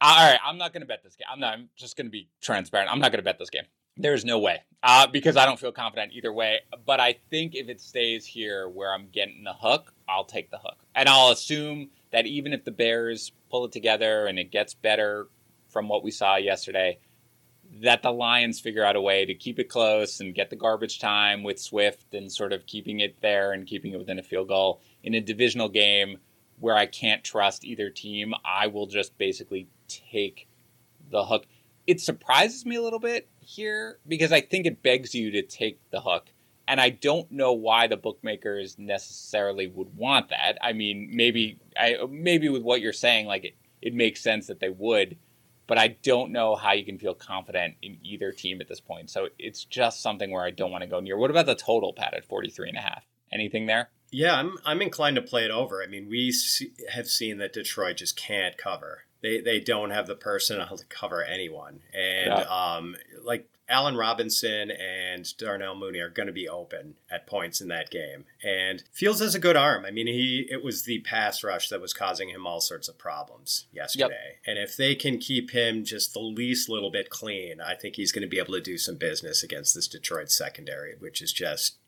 [0.00, 1.26] all right, I'm not going to bet this game.
[1.30, 1.54] I'm not.
[1.54, 2.90] I'm just going to be transparent.
[2.90, 3.64] I'm not going to bet this game.
[3.96, 6.60] There's no way, uh, because I don't feel confident either way.
[6.84, 10.58] But I think if it stays here where I'm getting the hook, I'll take the
[10.58, 14.74] hook, and I'll assume that even if the Bears pull it together and it gets
[14.74, 15.28] better
[15.68, 16.98] from what we saw yesterday,
[17.82, 20.98] that the Lions figure out a way to keep it close and get the garbage
[20.98, 24.48] time with Swift and sort of keeping it there and keeping it within a field
[24.48, 26.18] goal in a divisional game
[26.60, 30.46] where I can't trust either team, I will just basically take
[31.10, 31.46] the hook.
[31.86, 35.78] It surprises me a little bit here because I think it begs you to take
[35.90, 36.30] the hook.
[36.66, 40.56] And I don't know why the bookmakers necessarily would want that.
[40.62, 44.60] I mean, maybe I maybe with what you're saying, like it, it makes sense that
[44.60, 45.18] they would
[45.66, 49.10] but I don't know how you can feel confident in either team at this point.
[49.10, 51.16] So it's just something where I don't want to go near.
[51.16, 53.04] What about the total, Pat, at 43 and a half?
[53.32, 53.90] Anything there?
[54.10, 55.82] Yeah, I'm, I'm inclined to play it over.
[55.82, 59.04] I mean, we see, have seen that Detroit just can't cover.
[59.24, 61.80] They, they don't have the personnel to cover anyone.
[61.94, 62.42] And yeah.
[62.42, 67.68] um, like Allen Robinson and Darnell Mooney are going to be open at points in
[67.68, 68.26] that game.
[68.42, 69.86] And Fields has a good arm.
[69.86, 72.98] I mean, he it was the pass rush that was causing him all sorts of
[72.98, 74.36] problems yesterday.
[74.36, 74.40] Yep.
[74.46, 78.12] And if they can keep him just the least little bit clean, I think he's
[78.12, 81.78] going to be able to do some business against this Detroit secondary, which is just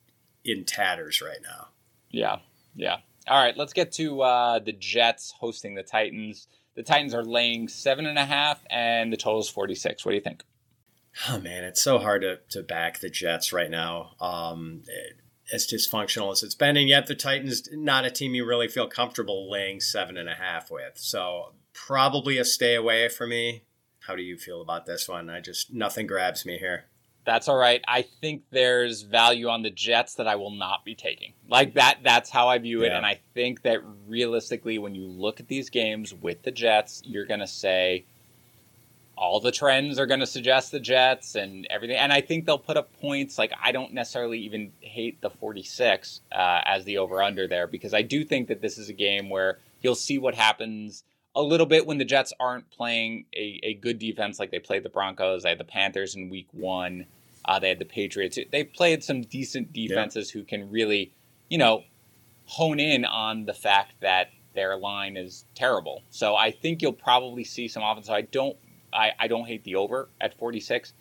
[0.42, 1.68] in tatters right now.
[2.10, 2.38] Yeah.
[2.74, 2.96] Yeah.
[3.28, 6.46] All right, let's get to uh, the Jets hosting the Titans.
[6.76, 10.04] The Titans are laying seven and a half, and the total is 46.
[10.04, 10.44] What do you think?
[11.28, 14.12] Oh man, it's so hard to, to back the Jets right now.
[14.20, 15.16] Um, it,
[15.52, 18.88] as dysfunctional as it's been, and yet the Titans not a team you really feel
[18.88, 20.94] comfortable laying seven and a half with.
[20.96, 23.64] So probably a stay away for me.
[24.00, 25.30] How do you feel about this one?
[25.30, 26.86] I just nothing grabs me here.
[27.26, 27.82] That's all right.
[27.88, 31.32] I think there's value on the Jets that I will not be taking.
[31.48, 32.96] Like that that's how I view it yeah.
[32.96, 37.26] and I think that realistically when you look at these games with the Jets, you're
[37.26, 38.04] going to say
[39.16, 41.96] all the trends are going to suggest the Jets and everything.
[41.96, 43.38] And I think they'll put up points.
[43.38, 47.94] Like, I don't necessarily even hate the 46 uh, as the over under there because
[47.94, 51.02] I do think that this is a game where you'll see what happens
[51.36, 54.82] a little bit when the Jets aren't playing a, a good defense like they played
[54.82, 55.42] the Broncos.
[55.42, 57.06] They had the Panthers in week one,
[57.44, 58.38] uh, they had the Patriots.
[58.50, 60.40] They played some decent defenses yeah.
[60.40, 61.12] who can really,
[61.48, 61.84] you know,
[62.46, 66.02] hone in on the fact that their line is terrible.
[66.10, 68.06] So I think you'll probably see some offense.
[68.06, 68.56] So I don't
[68.92, 70.94] I, I don't hate the over at 46.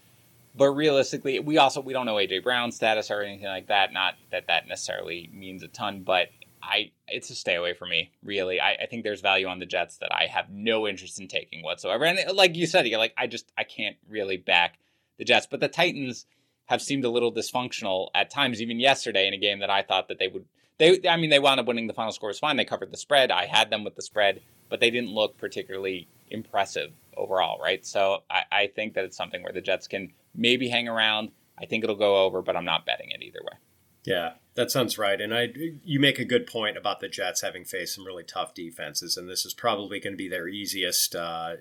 [0.57, 3.91] But realistically, we also we don't know AJ Brown's status or anything like that.
[3.91, 6.29] Not that that necessarily means a ton, but
[6.65, 8.11] I it's a stay away for me.
[8.23, 11.27] Really, I, I think there's value on the Jets that I have no interest in
[11.27, 12.05] taking whatsoever.
[12.05, 14.79] And uh, like you said, you're like I just I can't really back
[15.17, 15.47] the Jets.
[15.49, 16.25] But the Titans
[16.65, 20.07] have seemed a little dysfunctional at times, even yesterday in a game that I thought
[20.07, 20.45] that they would.
[20.77, 21.87] They I mean they wound up winning.
[21.87, 22.57] The final score was fine.
[22.57, 23.31] They covered the spread.
[23.31, 27.85] I had them with the spread, but they didn't look particularly impressive overall, right?
[27.85, 31.31] So I, I think that it's something where the Jets can maybe hang around.
[31.57, 33.57] I think it'll go over, but I'm not betting it either way.
[34.03, 35.19] Yeah, that sounds right.
[35.19, 35.49] And I,
[35.83, 39.29] you make a good point about the Jets having faced some really tough defenses, and
[39.29, 41.55] this is probably going to be their easiest uh,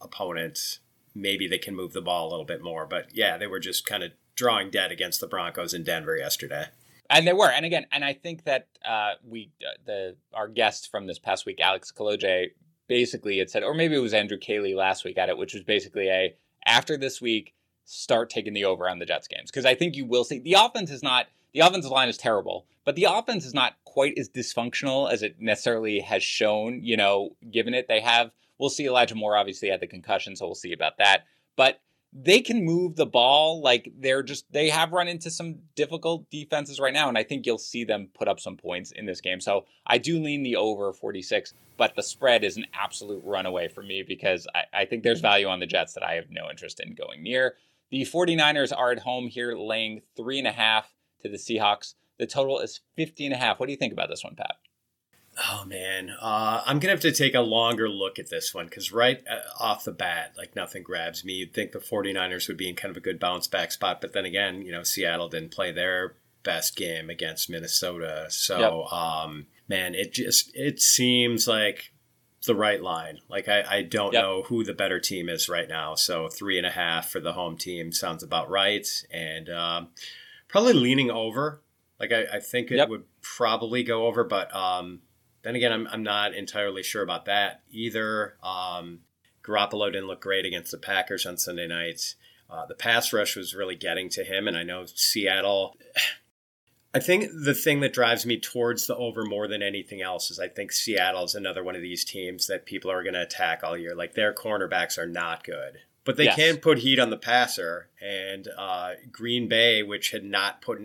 [0.00, 0.80] opponent.
[1.14, 3.86] Maybe they can move the ball a little bit more, but yeah, they were just
[3.86, 6.66] kind of drawing dead against the Broncos in Denver yesterday.
[7.08, 10.90] And they were, and again, and I think that uh, we, uh, the our guest
[10.90, 12.52] from this past week, Alex Kaloje,
[12.86, 15.64] basically it said, or maybe it was Andrew Caley last week at it, which was
[15.64, 16.34] basically a
[16.66, 20.04] after this week, start taking the over on the Jets games because I think you
[20.04, 23.54] will see the offense is not the offensive line is terrible, but the offense is
[23.54, 26.82] not quite as dysfunctional as it necessarily has shown.
[26.82, 30.46] You know, given it they have, we'll see Elijah Moore obviously had the concussion, so
[30.46, 31.24] we'll see about that.
[31.56, 31.80] But
[32.12, 33.62] they can move the ball.
[33.62, 37.46] Like they're just they have run into some difficult defenses right now, and I think
[37.46, 39.40] you'll see them put up some points in this game.
[39.40, 43.82] So I do lean the over 46, but the spread is an absolute runaway for
[43.82, 46.80] me because I, I think there's value on the Jets that I have no interest
[46.80, 47.54] in going near.
[47.90, 51.94] The 49ers are at home here, laying three and a half to the Seahawks.
[52.18, 53.58] The total is 50 and a half.
[53.58, 54.56] What do you think about this one, Pat?
[55.48, 58.92] Oh man, uh, I'm gonna have to take a longer look at this one because
[58.92, 61.34] right uh, off the bat, like nothing grabs me.
[61.34, 64.12] You'd think the 49ers would be in kind of a good bounce back spot, but
[64.12, 68.92] then again, you know, Seattle didn't play their best game against Minnesota, so yep.
[68.92, 71.92] um, man, it just it seems like
[72.46, 73.20] the right line.
[73.28, 74.22] Like I, I don't yep.
[74.22, 77.32] know who the better team is right now, so three and a half for the
[77.32, 79.88] home team sounds about right, and um,
[80.50, 81.62] probably leaning over.
[81.98, 82.88] Like I, I think it yep.
[82.88, 85.00] would probably go over, but um,
[85.42, 88.36] then again, I'm, I'm not entirely sure about that either.
[88.42, 89.00] Um,
[89.42, 92.14] Garoppolo didn't look great against the Packers on Sunday night.
[92.48, 95.76] Uh, the pass rush was really getting to him, and I know Seattle.
[96.92, 100.40] I think the thing that drives me towards the over more than anything else is
[100.40, 103.60] I think Seattle is another one of these teams that people are going to attack
[103.62, 103.94] all year.
[103.94, 106.36] Like their cornerbacks are not good, but they yes.
[106.36, 107.88] can put heat on the passer.
[108.00, 110.80] And uh, Green Bay, which had not put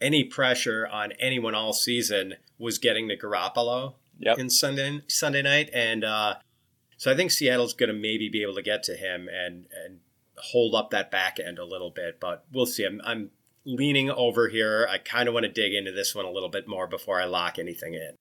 [0.00, 4.38] any pressure on anyone all season, was getting to Garoppolo yep.
[4.38, 6.34] in Sunday Sunday night, and uh,
[6.96, 10.00] so I think Seattle's going to maybe be able to get to him and and
[10.36, 12.84] hold up that back end a little bit, but we'll see.
[12.84, 13.30] I'm, I'm
[13.64, 14.86] leaning over here.
[14.90, 17.24] I kind of want to dig into this one a little bit more before I
[17.24, 18.12] lock anything in.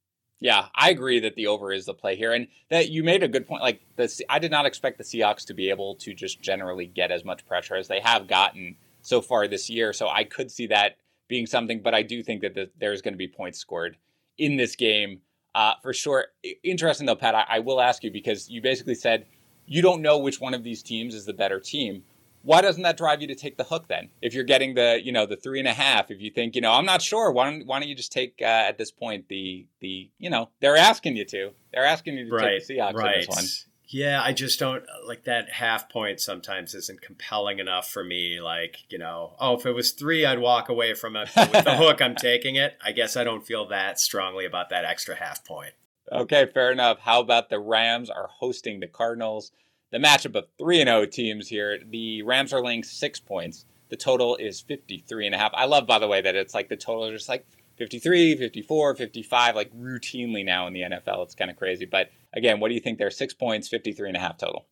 [0.41, 3.27] Yeah, I agree that the over is the play here, and that you made a
[3.27, 3.61] good point.
[3.61, 3.81] Like
[4.29, 7.45] I did not expect the Seahawks to be able to just generally get as much
[7.45, 9.91] pressure as they have gotten so far this year.
[9.91, 10.95] So I could see that
[11.27, 13.97] being something, but I do think that the, there's going to be points scored
[14.37, 15.21] in this game
[15.55, 16.27] uh, for sure.
[16.63, 17.35] Interesting though, Pat.
[17.35, 19.25] I, I will ask you because you basically said
[19.65, 22.03] you don't know which one of these teams is the better team.
[22.41, 24.09] Why doesn't that drive you to take the hook then?
[24.21, 26.61] If you're getting the you know the three and a half, if you think you
[26.61, 29.27] know I'm not sure, why don't why don't you just take uh, at this point
[29.27, 32.75] the the you know they're asking you to they're asking you to right, take the
[32.75, 33.15] Seahawks right.
[33.15, 33.45] in this one.
[33.91, 38.39] Yeah, I just don't like that half point sometimes isn't compelling enough for me.
[38.39, 41.29] Like, you know, oh, if it was three, I'd walk away from it.
[41.33, 42.77] But with the hook, I'm taking it.
[42.85, 45.73] I guess I don't feel that strongly about that extra half point.
[46.11, 46.99] Okay, fair enough.
[46.99, 49.51] How about the Rams are hosting the Cardinals?
[49.91, 51.79] The matchup of 3 and 0 teams here.
[51.83, 53.65] The Rams are laying six points.
[53.89, 55.51] The total is 53 and a half.
[55.53, 57.45] I love, by the way, that it's like the total is just like
[57.77, 61.23] 53, 54, 55, like routinely now in the NFL.
[61.23, 61.85] It's kind of crazy.
[61.85, 63.09] But again, what do you think there?
[63.09, 64.65] Six points, 53 and a half total.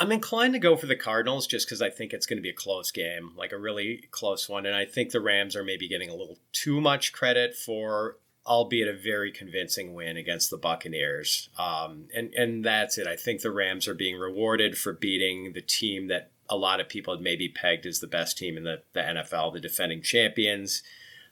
[0.00, 2.50] I'm inclined to go for the Cardinals just because I think it's going to be
[2.50, 4.66] a close game, like a really close one.
[4.66, 8.88] And I think the Rams are maybe getting a little too much credit for, albeit
[8.88, 11.48] a very convincing win against the Buccaneers.
[11.58, 13.06] Um, and, and that's it.
[13.06, 16.88] I think the Rams are being rewarded for beating the team that a lot of
[16.88, 20.82] people had maybe pegged as the best team in the, the NFL, the defending champions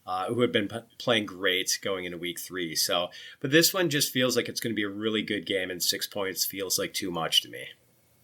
[0.07, 2.75] uh, who have been p- playing great going into week three.
[2.75, 5.71] So, but this one just feels like it's going to be a really good game,
[5.71, 7.67] and six points feels like too much to me.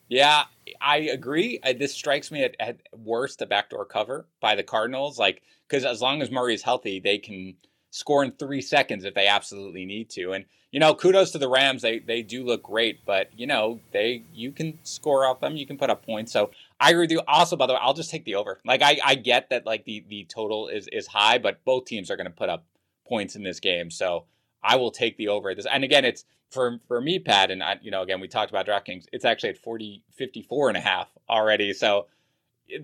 [0.09, 0.45] Yeah,
[0.81, 1.61] I agree.
[1.79, 5.19] this strikes me at, at worst a backdoor cover by the Cardinals.
[5.19, 7.57] Like, because as long as Murray is healthy, they can
[7.97, 10.33] score in three seconds if they absolutely need to.
[10.33, 11.81] And you know, kudos to the Rams.
[11.81, 15.67] They they do look great, but you know, they you can score off them, you
[15.67, 16.31] can put up points.
[16.31, 17.23] So I agree with you.
[17.27, 18.61] Also, by the way, I'll just take the over.
[18.67, 22.11] Like I, I get that like the the total is is high, but both teams
[22.11, 22.67] are going to put up
[23.09, 23.91] points in this game.
[23.91, 24.25] So
[24.63, 25.49] I will take the over.
[25.49, 28.29] At this and again, it's for for me, Pat, and I, you know, again, we
[28.29, 29.07] talked about DraftKings.
[29.13, 31.73] It's actually at 40, 54 and a half already.
[31.73, 32.09] So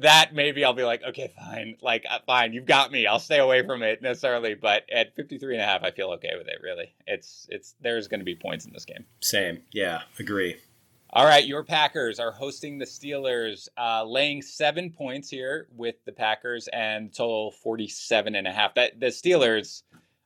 [0.01, 3.07] that maybe I'll be like, okay, fine, like uh, fine, you've got me.
[3.07, 6.33] I'll stay away from it necessarily, but at 53 and a half, I feel okay
[6.37, 6.59] with it.
[6.63, 9.05] Really, it's it's there's going to be points in this game.
[9.21, 10.57] Same, yeah, agree.
[11.15, 16.13] All right, your Packers are hosting the Steelers, uh, laying seven points here with the
[16.13, 18.75] Packers and total 47 and a half.
[18.77, 19.83] That the Steelers,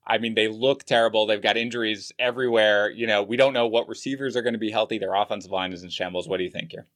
[0.06, 1.26] I mean, they look terrible.
[1.26, 2.88] They've got injuries everywhere.
[2.90, 4.98] You know, we don't know what receivers are going to be healthy.
[4.98, 6.28] Their offensive line is in shambles.
[6.28, 6.86] What do you think here?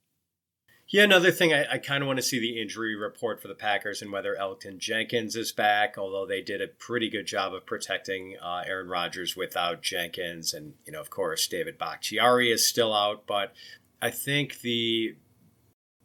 [0.90, 3.54] Yeah, another thing I, I kind of want to see the injury report for the
[3.54, 5.96] Packers and whether Elgton Jenkins is back.
[5.96, 10.74] Although they did a pretty good job of protecting uh, Aaron Rodgers without Jenkins, and
[10.84, 13.24] you know, of course, David Bakhtiari is still out.
[13.24, 13.52] But
[14.02, 15.14] I think the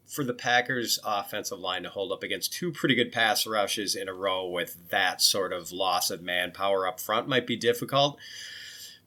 [0.05, 4.07] for the Packers offensive line to hold up against two pretty good pass rushes in
[4.07, 8.19] a row with that sort of loss of manpower up front might be difficult.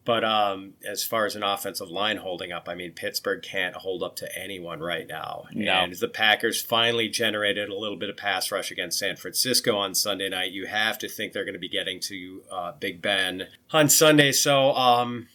[0.08, 4.02] But um, as far as an offensive line holding up, I mean, Pittsburgh can't hold
[4.02, 5.44] up to anyone right now.
[5.52, 5.70] No.
[5.70, 9.94] And the Packers finally generated a little bit of pass rush against San Francisco on
[9.94, 13.48] Sunday night, you have to think they're going to be getting to uh, Big Ben
[13.70, 14.32] on Sunday.
[14.32, 15.28] So, um,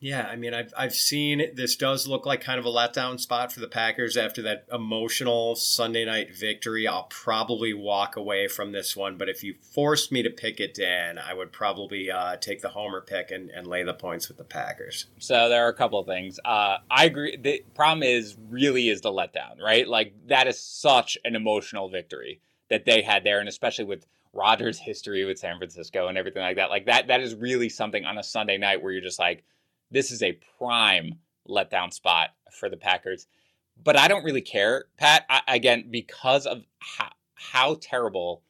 [0.00, 3.52] Yeah, I mean, I've I've seen this does look like kind of a letdown spot
[3.52, 6.86] for the Packers after that emotional Sunday night victory.
[6.86, 10.74] I'll probably walk away from this one, but if you forced me to pick it,
[10.74, 14.36] Dan, I would probably uh, take the homer pick and, and lay the points with
[14.36, 15.06] the Packers.
[15.18, 16.38] So there are a couple of things.
[16.44, 17.36] Uh, I agree.
[17.36, 19.86] The problem is really is the letdown, right?
[19.88, 22.40] Like that is such an emotional victory
[22.70, 26.56] that they had there, and especially with Rodgers' history with San Francisco and everything like
[26.56, 26.70] that.
[26.70, 29.42] Like that that is really something on a Sunday night where you're just like
[29.90, 31.18] this is a prime
[31.48, 33.26] letdown spot for the Packers.
[33.82, 35.24] But I don't really care, Pat.
[35.30, 38.42] I, again, because of how, how terrible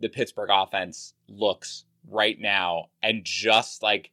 [0.00, 4.10] the Pittsburgh offense looks right now, and just like,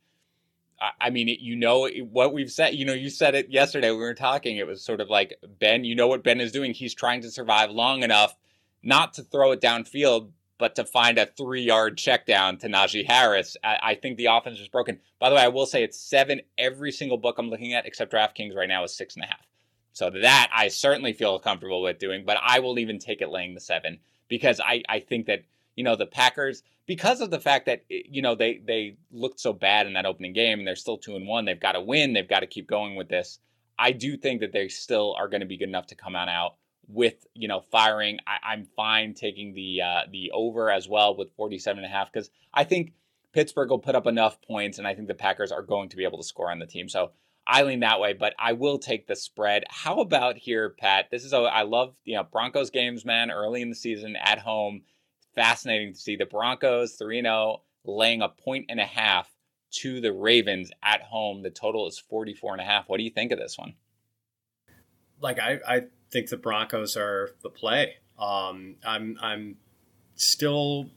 [0.79, 2.75] I, I mean, you know what we've said.
[2.75, 4.57] You know, you said it yesterday we were talking.
[4.57, 5.83] It was sort of like Ben.
[5.83, 6.73] You know what Ben is doing.
[6.73, 8.35] He's trying to survive long enough
[8.83, 13.07] not to throw it downfield, but to find a three yard check down to Najee
[13.07, 14.99] Harris, I, I, think the offense is broken.
[15.17, 18.13] By the way, I will say it's seven every single book I'm looking at, except
[18.13, 19.47] DraftKings right now is six and a half.
[19.93, 23.55] So that I certainly feel comfortable with doing, but I will even take it laying
[23.55, 23.97] the seven
[24.27, 25.41] because I, I think that,
[25.75, 29.39] you know, the Packers, because of the fact that, eh, you know, they, they looked
[29.39, 31.81] so bad in that opening game and they're still two and one, they've got to
[31.81, 33.39] win, they've got to keep going with this.
[33.79, 36.29] I do think that they still are going to be good enough to come on
[36.29, 36.57] out
[36.87, 38.19] with you know firing.
[38.27, 42.11] I, am fine taking the uh, the over as well with 47 and a half
[42.11, 42.93] because I think
[43.33, 46.03] Pittsburgh will put up enough points, and I think the Packers are going to be
[46.03, 46.89] able to score on the team.
[46.89, 47.11] So
[47.47, 49.63] I lean that way, but I will take the spread.
[49.69, 51.07] How about here, Pat?
[51.11, 53.31] This is a, I love you know Broncos games, man.
[53.31, 54.81] Early in the season at home,
[55.35, 59.29] fascinating to see the Broncos 3 0 laying a point and a half
[59.71, 61.41] to the Ravens at home.
[61.41, 62.87] The total is 44 and a half.
[62.87, 63.73] What do you think of this one?
[65.19, 67.95] Like I, I think the Broncos are the play.
[68.19, 69.57] Um, I'm I'm
[70.15, 70.89] still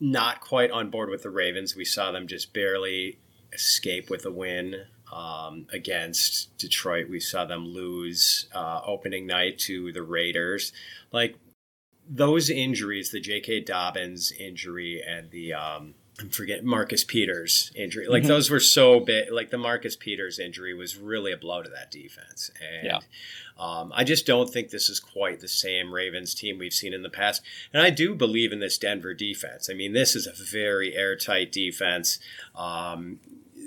[0.00, 1.76] not quite on board with the Ravens.
[1.76, 3.18] We saw them just barely
[3.52, 7.08] escape with a win um, against Detroit.
[7.08, 10.72] We saw them lose uh, opening night to the Raiders.
[11.12, 11.36] Like
[12.08, 13.60] those injuries, the J.K.
[13.60, 18.06] Dobbins injury and the um, I'm forgetting Marcus Peters injury.
[18.08, 18.28] Like mm-hmm.
[18.28, 19.30] those were so big.
[19.30, 22.50] Like the Marcus Peters injury was really a blow to that defense.
[22.60, 22.98] And yeah.
[23.58, 27.02] um, I just don't think this is quite the same Ravens team we've seen in
[27.02, 27.42] the past.
[27.72, 29.68] And I do believe in this Denver defense.
[29.70, 32.18] I mean, this is a very airtight defense.
[32.54, 33.20] Um,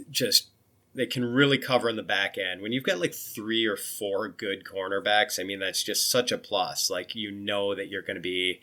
[0.09, 0.47] just
[0.95, 2.61] they can really cover in the back end.
[2.61, 6.37] When you've got like three or four good cornerbacks, I mean, that's just such a
[6.37, 6.89] plus.
[6.89, 8.59] Like you know that you're going to be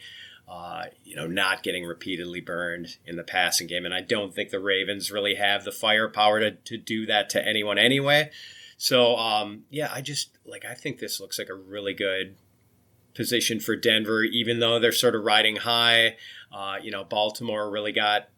[0.49, 3.85] uh, you know, not getting repeatedly burned in the passing game.
[3.85, 7.45] And I don't think the Ravens really have the firepower to, to do that to
[7.45, 8.31] anyone anyway.
[8.79, 12.37] So, um, yeah, I just like, I think this looks like a really good
[13.15, 16.17] position for Denver, even though they're sort of riding high.
[16.53, 18.29] Uh, you know, Baltimore really got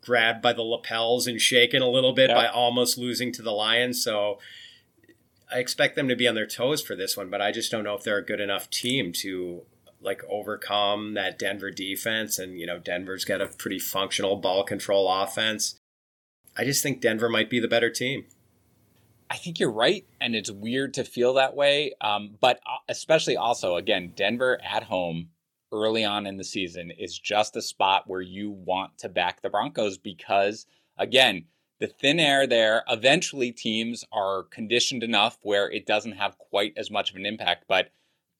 [0.00, 2.36] grabbed by the lapels and shaken a little bit yep.
[2.36, 4.02] by almost losing to the Lions.
[4.02, 4.38] So,
[5.52, 7.84] I expect them to be on their toes for this one, but I just don't
[7.84, 9.62] know if they're a good enough team to
[10.06, 12.38] like overcome that Denver defense.
[12.38, 15.76] And, you know, Denver's got a pretty functional ball control offense.
[16.56, 18.24] I just think Denver might be the better team.
[19.28, 21.92] I think you're right, and it's weird to feel that way.
[22.00, 25.30] Um, but uh, especially also, again, Denver at home
[25.72, 29.50] early on in the season is just a spot where you want to back the
[29.50, 31.46] Broncos because, again,
[31.80, 36.90] the thin air there, eventually teams are conditioned enough where it doesn't have quite as
[36.90, 37.64] much of an impact.
[37.68, 37.90] But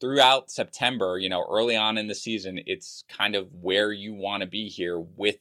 [0.01, 4.43] throughout September, you know, early on in the season, it's kind of where you want
[4.43, 5.37] to be here with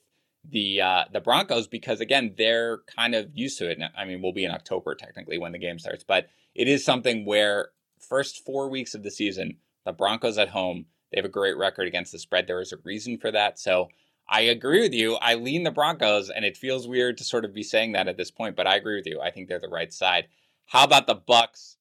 [0.50, 3.80] the uh, the Broncos because again, they're kind of used to it.
[3.98, 7.26] I mean, we'll be in October technically when the game starts, but it is something
[7.26, 11.58] where first four weeks of the season, the Broncos at home, they have a great
[11.58, 12.48] record against the spread.
[12.48, 13.60] There is a reason for that.
[13.60, 13.90] So
[14.28, 15.16] I agree with you.
[15.16, 18.18] I lean the Broncos, and it feels weird to sort of be saying that at
[18.18, 19.22] this point, but I agree with you.
[19.22, 20.28] I think they're the right side.
[20.66, 21.76] How about the Bucs?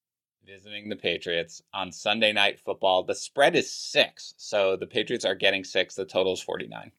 [0.46, 3.02] Visiting the Patriots on Sunday Night Football.
[3.04, 5.94] The spread is six, so the Patriots are getting six.
[5.94, 6.92] The total is 49.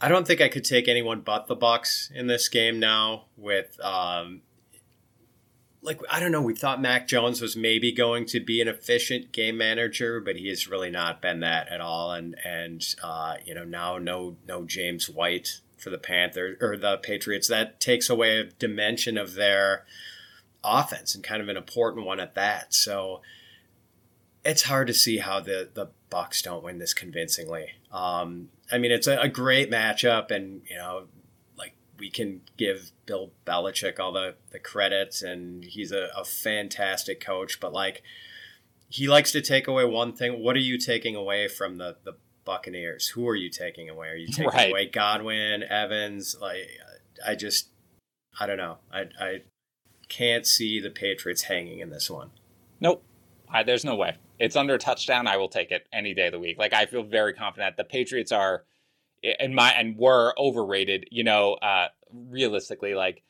[0.00, 3.26] I don't think I could take anyone but the Bucs in this game now.
[3.36, 4.42] With um,
[5.82, 9.32] like I don't know, we thought Mac Jones was maybe going to be an efficient
[9.32, 12.12] game manager, but he has really not been that at all.
[12.12, 16.98] And and uh, you know now no no James White for the Panthers or the
[16.98, 17.48] Patriots.
[17.48, 19.84] That takes away a dimension of their
[20.68, 22.74] offense and kind of an important one at that.
[22.74, 23.22] So
[24.44, 27.72] it's hard to see how the the Bucs don't win this convincingly.
[27.92, 31.04] Um, I mean, it's a, a, great matchup, and you know,
[31.58, 37.20] like we can give Bill Belichick all the the credits, and he's a, a fantastic
[37.20, 37.60] coach.
[37.60, 38.02] But like,
[38.88, 40.42] he likes to take away one thing.
[40.42, 42.14] What are you taking away from the the
[42.44, 43.08] Buccaneers?
[43.08, 44.08] Who are you taking away?
[44.08, 44.70] Are you taking right.
[44.70, 46.36] away Godwin, Evans?
[46.40, 46.68] Like,
[47.26, 47.68] I just
[48.40, 48.78] I don't know.
[48.92, 49.40] I, I
[50.08, 52.30] can't see the Patriots hanging in this one.
[52.80, 53.02] Nope.
[53.50, 54.16] I, there's no way.
[54.38, 55.26] It's under a touchdown.
[55.26, 56.58] I will take it any day of the week.
[56.58, 57.76] Like I feel very confident.
[57.76, 58.64] The Patriots are,
[59.22, 61.08] in my and were overrated.
[61.10, 63.22] You know, uh, realistically, like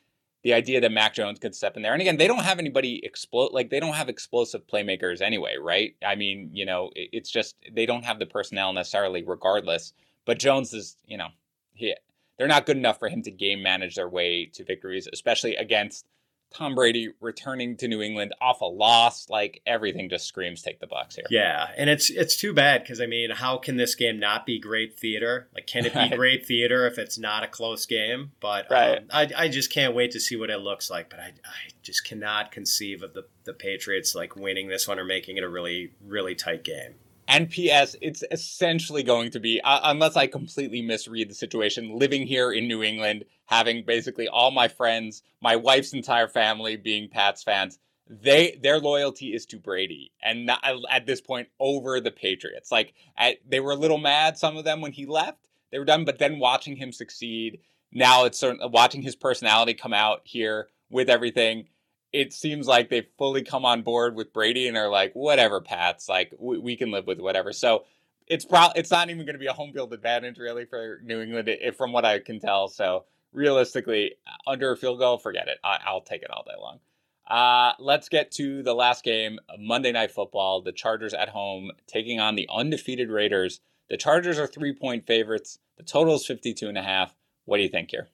[0.43, 1.93] the idea that Mac Jones could step in there.
[1.93, 5.95] And again, they don't have anybody explode like they don't have explosive playmakers anyway, right?
[6.05, 9.93] I mean, you know, it, it's just they don't have the personnel necessarily, regardless.
[10.25, 11.29] But Jones is, you know,
[11.73, 11.95] he
[12.37, 16.05] they're not good enough for him to game manage their way to victories, especially against
[16.51, 20.87] Tom Brady returning to New England off a loss, like everything just screams take the
[20.87, 21.25] Bucs here.
[21.29, 24.59] Yeah, and it's it's too bad because I mean, how can this game not be
[24.59, 25.47] great theater?
[25.53, 28.31] Like, can it be great theater if it's not a close game?
[28.39, 28.97] But right.
[28.97, 31.09] um, I I just can't wait to see what it looks like.
[31.09, 35.05] But I I just cannot conceive of the the Patriots like winning this one or
[35.05, 36.95] making it a really really tight game.
[37.29, 37.95] And P.S.
[38.01, 42.67] It's essentially going to be, uh, unless I completely misread the situation, living here in
[42.67, 47.77] New England, having basically all my friends, my wife's entire family being Pats fans.
[48.09, 52.71] They their loyalty is to Brady, and not, at this point over the Patriots.
[52.71, 55.47] Like at, they were a little mad, some of them when he left.
[55.71, 57.59] They were done, but then watching him succeed,
[57.91, 61.67] now it's certain, watching his personality come out here with everything
[62.11, 66.09] it seems like they've fully come on board with Brady and are like, whatever, Pats,
[66.09, 67.53] like we, we can live with whatever.
[67.53, 67.85] So
[68.27, 71.21] it's probably it's not even going to be a home field advantage really for New
[71.21, 72.67] England, if, from what I can tell.
[72.67, 74.13] So realistically,
[74.47, 75.57] under a field goal, forget it.
[75.63, 76.79] I, will take it all day long.
[77.27, 80.61] Uh, let's get to the last game, Monday Night Football.
[80.61, 83.61] The Chargers at home taking on the undefeated Raiders.
[83.89, 85.59] The Chargers are three point favorites.
[85.77, 87.15] The total is 52 and a half.
[87.45, 88.07] What do you think here?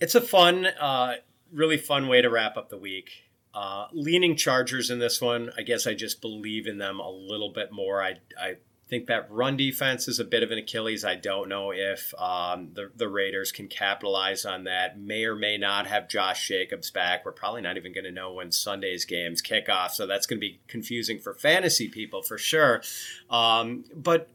[0.00, 1.14] It's a fun uh,
[1.56, 3.10] really fun way to wrap up the week.
[3.54, 5.50] Uh, leaning Chargers in this one.
[5.56, 8.02] I guess I just believe in them a little bit more.
[8.02, 8.56] I, I
[8.88, 11.04] think that run defense is a bit of an Achilles.
[11.04, 14.98] I don't know if um, the, the Raiders can capitalize on that.
[15.00, 17.24] May or may not have Josh Jacobs back.
[17.24, 19.94] We're probably not even going to know when Sunday's games kick off.
[19.94, 22.82] So that's going to be confusing for fantasy people for sure.
[23.30, 24.28] Um, but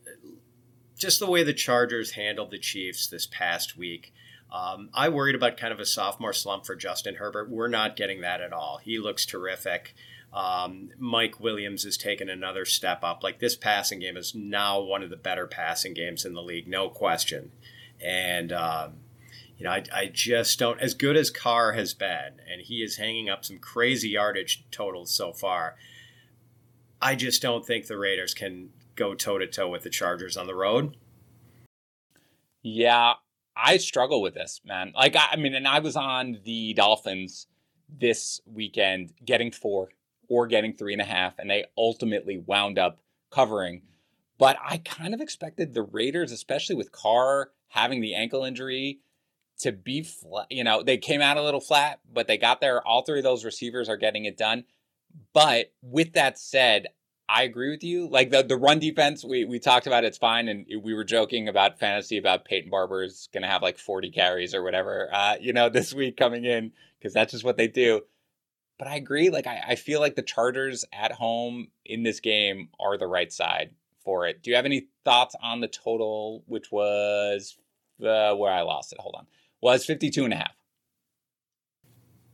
[0.97, 4.13] just the way the Chargers handled the Chiefs this past week.
[4.52, 7.49] Um, I worried about kind of a sophomore slump for Justin Herbert.
[7.49, 8.80] We're not getting that at all.
[8.84, 9.95] He looks terrific.
[10.34, 13.24] Um, Mike Williams has taken another step up.
[13.24, 16.68] Like this passing game is now one of the better passing games in the league,
[16.68, 17.52] no question.
[18.04, 18.93] And um,
[19.58, 20.80] you know, I, I just don't.
[20.80, 25.14] As good as Carr has been, and he is hanging up some crazy yardage totals
[25.14, 25.76] so far.
[27.02, 30.47] I just don't think the Raiders can go toe to toe with the Chargers on
[30.47, 30.97] the road.
[32.64, 33.14] Yeah,
[33.56, 34.93] I struggle with this, man.
[34.95, 37.47] Like, I, I mean, and I was on the Dolphins
[37.89, 39.89] this weekend getting four
[40.30, 42.99] or getting three and a half, and they ultimately wound up
[43.30, 43.82] covering.
[44.38, 48.99] But I kind of expected the Raiders, especially with Carr having the ankle injury,
[49.60, 50.47] to be flat.
[50.49, 52.86] You know, they came out a little flat, but they got there.
[52.86, 54.66] All three of those receivers are getting it done.
[55.34, 56.88] But with that said,
[57.32, 58.09] I agree with you.
[58.09, 61.47] Like the the run defense, we we talked about it's fine, and we were joking
[61.47, 65.53] about fantasy about Peyton Barber's going to have like forty carries or whatever, uh, you
[65.53, 68.01] know, this week coming in because that's just what they do.
[68.77, 69.29] But I agree.
[69.29, 73.32] Like I, I feel like the Chargers at home in this game are the right
[73.32, 73.71] side
[74.03, 74.43] for it.
[74.43, 77.55] Do you have any thoughts on the total, which was
[78.01, 78.99] uh, where I lost it?
[78.99, 79.27] Hold on,
[79.61, 80.55] was 52 and a half.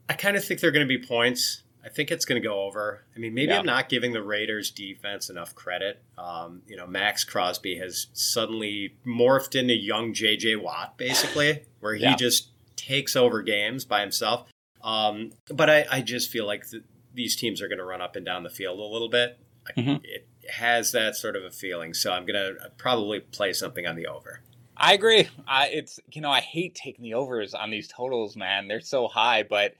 [0.09, 1.61] I kind of think they're going to be points.
[1.88, 3.05] I think it's going to go over.
[3.15, 3.59] I mean, maybe yeah.
[3.59, 6.03] I'm not giving the Raiders defense enough credit.
[6.17, 12.03] Um, you know, Maxx Crosby has suddenly morphed into young JJ Watt, basically, where he
[12.03, 12.17] yeah.
[12.17, 14.49] just takes over games by himself.
[14.83, 16.83] Um, but I, I, just feel like the,
[17.13, 19.39] these teams are going to run up and down the field a little bit.
[19.77, 20.03] Mm-hmm.
[20.03, 21.93] It has that sort of a feeling.
[21.93, 24.41] So I'm going to probably play something on the over.
[24.75, 25.29] I agree.
[25.47, 28.67] I, it's you know I hate taking the overs on these totals, man.
[28.67, 29.73] They're so high, but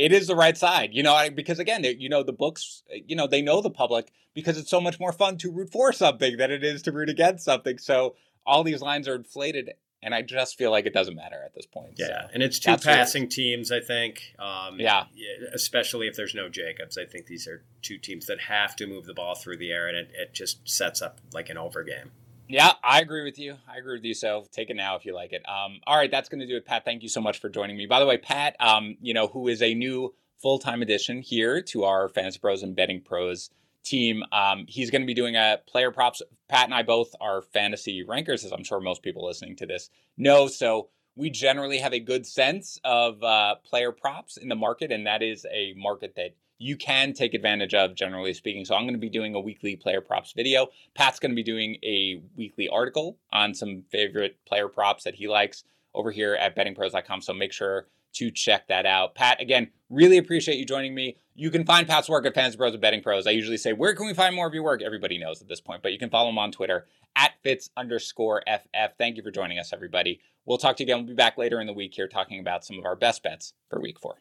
[0.00, 3.26] it is the right side, you know, because again, you know, the books, you know,
[3.26, 6.50] they know the public because it's so much more fun to root for something than
[6.50, 7.76] it is to root against something.
[7.76, 9.72] So all these lines are inflated,
[10.02, 11.94] and I just feel like it doesn't matter at this point.
[11.98, 14.22] Yeah, so and it's two passing teams, I think.
[14.38, 15.04] Um, yeah,
[15.52, 19.04] especially if there's no Jacobs, I think these are two teams that have to move
[19.04, 22.12] the ball through the air, and it, it just sets up like an over game.
[22.50, 23.58] Yeah, I agree with you.
[23.72, 24.12] I agree with you.
[24.12, 25.48] So take it now if you like it.
[25.48, 26.84] Um, all right, that's going to do it, Pat.
[26.84, 27.86] Thank you so much for joining me.
[27.86, 31.62] By the way, Pat, um, you know, who is a new full time addition here
[31.62, 33.50] to our Fantasy Pros and Betting Pros
[33.84, 34.24] team.
[34.32, 36.22] Um, he's going to be doing a player props.
[36.48, 39.88] Pat and I both are fantasy rankers, as I'm sure most people listening to this
[40.16, 40.48] know.
[40.48, 45.06] So we generally have a good sense of uh, player props in the market, and
[45.06, 48.66] that is a market that you can take advantage of, generally speaking.
[48.66, 50.68] So I'm going to be doing a weekly player props video.
[50.94, 55.26] Pat's going to be doing a weekly article on some favorite player props that he
[55.26, 57.22] likes over here at bettingpros.com.
[57.22, 59.14] So make sure to check that out.
[59.14, 61.16] Pat, again, really appreciate you joining me.
[61.34, 63.26] You can find Pat's work at Fantasy Pros and Betting Pros.
[63.26, 64.82] I usually say, where can we find more of your work?
[64.82, 66.86] Everybody knows at this point, but you can follow him on Twitter
[67.16, 68.98] at Fitz underscore FF.
[68.98, 70.20] Thank you for joining us, everybody.
[70.44, 70.98] We'll talk to you again.
[70.98, 73.54] We'll be back later in the week here talking about some of our best bets
[73.70, 74.16] for week four.